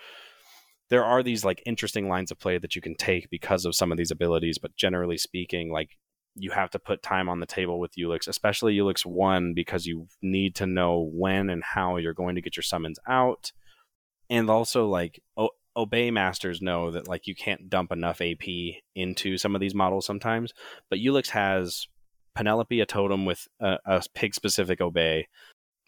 [0.91, 3.91] there are these like interesting lines of play that you can take because of some
[3.91, 4.59] of these abilities.
[4.59, 5.91] But generally speaking, like
[6.37, 10.09] you have to put time on the table with Ulix, especially Ulix 1, because you
[10.23, 13.53] need to know when and how you're going to get your summons out
[14.31, 18.45] and also like o- obey masters know that like you can't dump enough AP
[18.95, 20.53] into some of these models sometimes.
[20.91, 21.87] But Ulix has
[22.35, 25.29] Penelope a totem with a, a pig specific obey.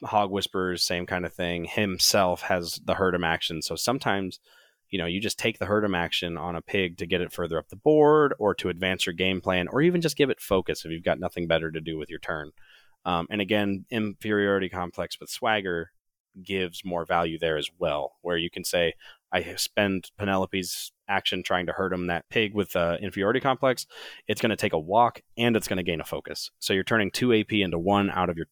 [0.04, 1.64] Hog Whisperers, same kind of thing.
[1.64, 3.62] Himself has the Herdem action.
[3.62, 4.40] So sometimes,
[4.90, 7.58] you know, you just take the Herdem action on a pig to get it further
[7.58, 10.84] up the board or to advance your game plan or even just give it focus
[10.84, 12.52] if you've got nothing better to do with your turn.
[13.04, 15.92] Um, and again, inferiority complex with swagger
[16.42, 18.92] gives more value there as well, where you can say,
[19.36, 23.86] I spend Penelope's action trying to hurt him that pig with uh, inferiority complex.
[24.26, 26.50] It's going to take a walk and it's going to gain a focus.
[26.58, 28.46] So you're turning two AP into one out of your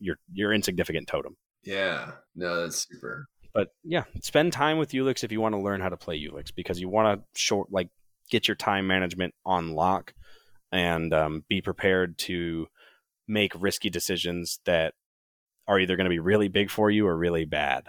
[0.00, 1.36] your your insignificant totem.
[1.62, 3.28] Yeah, no, that's super.
[3.52, 6.52] But yeah, spend time with Ulix if you want to learn how to play Ulix
[6.54, 7.88] because you want to short like
[8.28, 10.14] get your time management on lock
[10.72, 12.66] and um, be prepared to
[13.28, 14.94] make risky decisions that
[15.68, 17.86] are either going to be really big for you or really bad.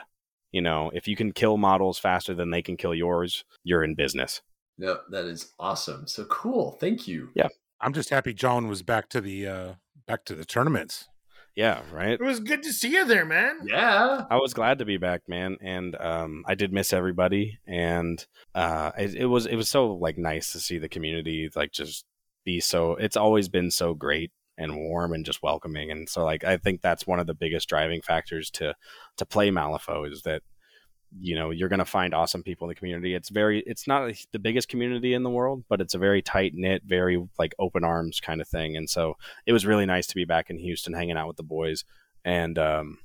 [0.52, 3.96] You know, if you can kill models faster than they can kill yours, you're in
[3.96, 4.42] business.
[4.78, 6.08] Yep, that is awesome.
[6.08, 6.78] So cool.
[6.80, 7.30] Thank you.
[7.36, 7.48] Yeah.
[7.82, 9.74] I'm just happy John was back to the uh
[10.08, 11.08] back to the tournaments.
[11.56, 12.20] Yeah, right.
[12.20, 13.60] It was good to see you there, man.
[13.66, 14.26] Yeah.
[14.30, 18.92] I was glad to be back, man, and um, I did miss everybody, and uh,
[18.98, 22.04] it, it was it was so like nice to see the community like just
[22.44, 22.96] be so.
[22.96, 25.92] It's always been so great and warm and just welcoming.
[25.92, 28.76] And so like I think that's one of the biggest driving factors to
[29.18, 30.42] to play Malifaux is that
[31.18, 33.16] you know you're going to find awesome people in the community.
[33.16, 36.54] It's very it's not the biggest community in the world, but it's a very tight
[36.56, 38.76] knit, very like open arms kind of thing.
[38.76, 41.44] And so it was really nice to be back in Houston hanging out with the
[41.44, 41.84] boys
[42.24, 43.00] and um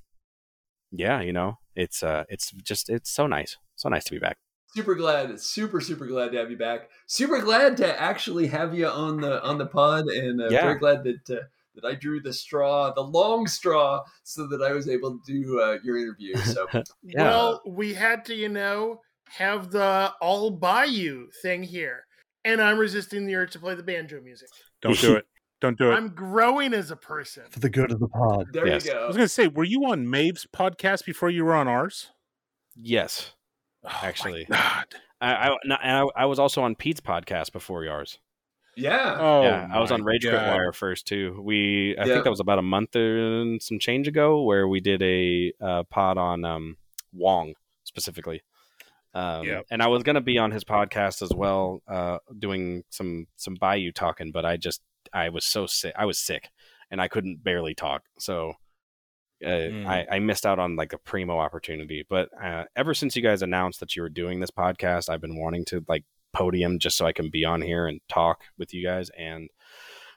[0.92, 3.56] yeah, you know, it's uh it's just it's so nice.
[3.76, 4.38] So nice to be back
[4.74, 8.86] super glad super super glad to have you back super glad to actually have you
[8.86, 10.62] on the on the pod and uh, yeah.
[10.62, 11.40] very glad that uh,
[11.74, 15.60] that i drew the straw the long straw so that i was able to do
[15.60, 16.66] uh, your interview so
[17.02, 17.22] yeah.
[17.24, 22.04] well we had to you know have the all by you thing here
[22.44, 24.48] and i'm resisting the urge to play the banjo music
[24.82, 25.26] don't do it
[25.60, 25.94] don't do it.
[25.94, 27.42] I'm growing as a person.
[27.50, 28.46] For the good of the pod.
[28.52, 28.86] There yes.
[28.86, 29.04] you go.
[29.04, 32.12] I was going to say, were you on Maeve's podcast before you were on ours?
[32.74, 33.32] Yes.
[33.84, 34.46] Oh, actually.
[34.50, 34.84] God.
[35.20, 38.18] I, I, I was also on Pete's podcast before yours.
[38.76, 39.16] Yeah.
[39.18, 39.68] Oh, yeah.
[39.72, 41.40] I was on Rage Quit Wire first too.
[41.42, 45.02] We I think that was about a month and some change ago where we did
[45.02, 46.76] a uh, pod on um,
[47.12, 47.54] Wong
[47.84, 48.42] specifically.
[49.12, 49.66] Um, yep.
[49.70, 53.92] And I was gonna be on his podcast as well, uh, doing some some Bayou
[53.92, 54.80] talking, but I just
[55.12, 55.94] I was so sick.
[55.98, 56.48] I was sick,
[56.90, 58.04] and I couldn't barely talk.
[58.18, 58.54] So
[59.44, 59.86] Uh, Mm.
[59.86, 63.42] I, I missed out on like a primo opportunity, but uh, ever since you guys
[63.42, 67.06] announced that you were doing this podcast, I've been wanting to like podium just so
[67.06, 69.48] I can be on here and talk with you guys, and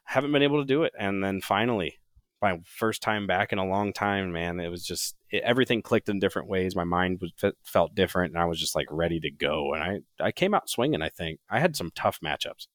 [0.05, 0.93] haven't been able to do it.
[0.99, 1.99] And then finally,
[2.41, 6.09] my first time back in a long time, man, it was just it, everything clicked
[6.09, 6.75] in different ways.
[6.75, 7.31] My mind was
[7.63, 9.73] felt different, and I was just like ready to go.
[9.73, 11.01] And I I came out swinging.
[11.01, 12.67] I think I had some tough matchups.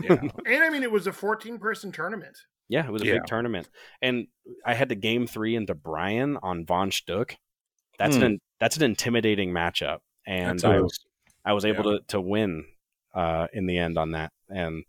[0.00, 0.20] Yeah.
[0.46, 2.38] And I mean, it was a 14 person tournament.
[2.68, 3.12] Yeah, it was a Yeah.
[3.14, 3.68] big tournament,
[4.00, 4.26] and
[4.64, 7.36] I had the game three into Brian on Von Schtook.
[7.98, 8.22] That's Hmm.
[8.22, 10.88] an that's an intimidating matchup, and That's I, a-
[11.44, 12.64] I was able to to win
[13.14, 14.84] uh, in the end on that, and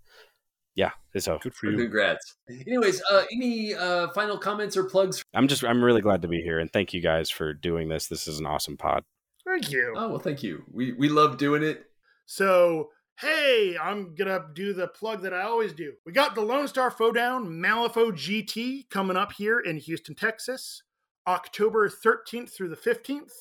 [0.74, 1.78] yeah, so Good for you.
[1.78, 2.36] Congrats.
[2.50, 5.22] Anyways, uh, any uh, final comments or plugs?
[5.34, 8.08] I'm just I'm really glad to be here, and thank you guys for doing this.
[8.08, 9.04] This is an awesome pod.
[9.46, 9.94] Thank you.
[9.98, 10.64] Oh well, thank you.
[10.72, 11.86] We we love doing it.
[12.26, 15.94] So, hey, I'm to do the plug that I always do.
[16.06, 20.84] We got the Lone Star Down Malifaux GT coming up here in Houston, Texas,
[21.28, 23.32] October 13th through the 15th.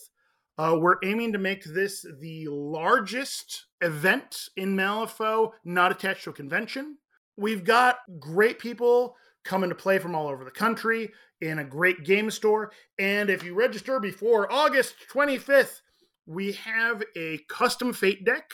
[0.57, 6.35] Uh, we're aiming to make this the largest event in Malifaux not attached to a
[6.35, 6.97] convention.
[7.37, 12.05] We've got great people coming to play from all over the country in a great
[12.05, 12.71] game store.
[13.01, 15.81] And if you register before August 25th,
[16.27, 18.53] we have a custom fate deck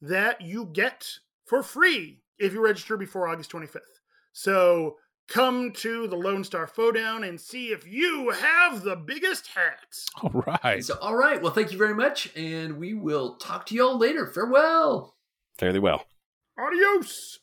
[0.00, 1.08] that you get
[1.44, 3.80] for free if you register before August 25th.
[4.32, 4.96] So
[5.28, 10.06] come to the Lone Star Down and see if you have the biggest hats.
[10.22, 10.84] All right.
[10.84, 11.40] So, all right.
[11.40, 14.26] Well, thank you very much, and we will talk to y'all later.
[14.26, 15.16] Farewell.
[15.58, 16.04] Fairly well.
[16.58, 17.38] Adios!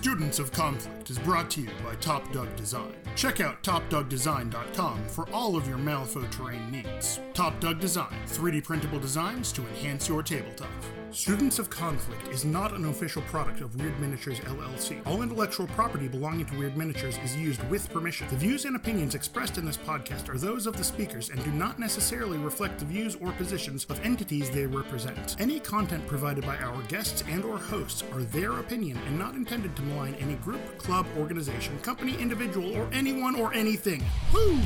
[0.00, 2.94] Students of Conflict is brought to you by Top Dog Design.
[3.16, 7.20] Check out topdogdesign.com for all of your Malifaux terrain needs.
[7.34, 10.70] Top Dog Design, 3D printable designs to enhance your tabletop.
[11.12, 15.04] Students of Conflict is not an official product of Wyrd Miniatures LLC.
[15.04, 18.28] All intellectual property belonging to Wyrd Miniatures is used with permission.
[18.28, 21.50] The views and opinions expressed in this podcast are those of the speakers and do
[21.50, 25.34] not necessarily reflect the views or positions of entities they represent.
[25.40, 29.74] Any content provided by our guests and or hosts are their opinion and not intended
[29.76, 34.04] to malign any group, club, organization, company, individual, or anyone or anything.
[34.32, 34.60] Woo!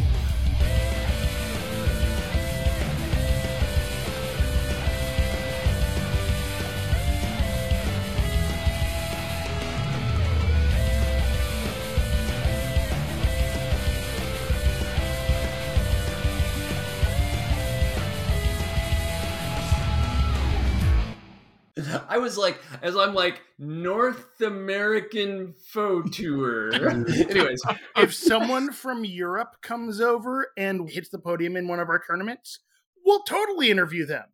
[22.14, 26.72] I was like, as I'm like North American Faux Tour.
[26.74, 27.60] Anyways,
[27.96, 32.60] if someone from Europe comes over and hits the podium in one of our tournaments,
[33.04, 34.26] we'll totally interview them.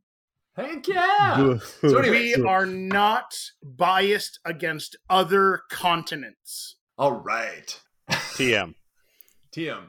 [0.55, 1.57] heck yeah.
[1.81, 6.76] So anyway, We are not biased against other continents.
[6.99, 7.81] all right.
[8.11, 8.74] TM.
[9.57, 9.85] TM.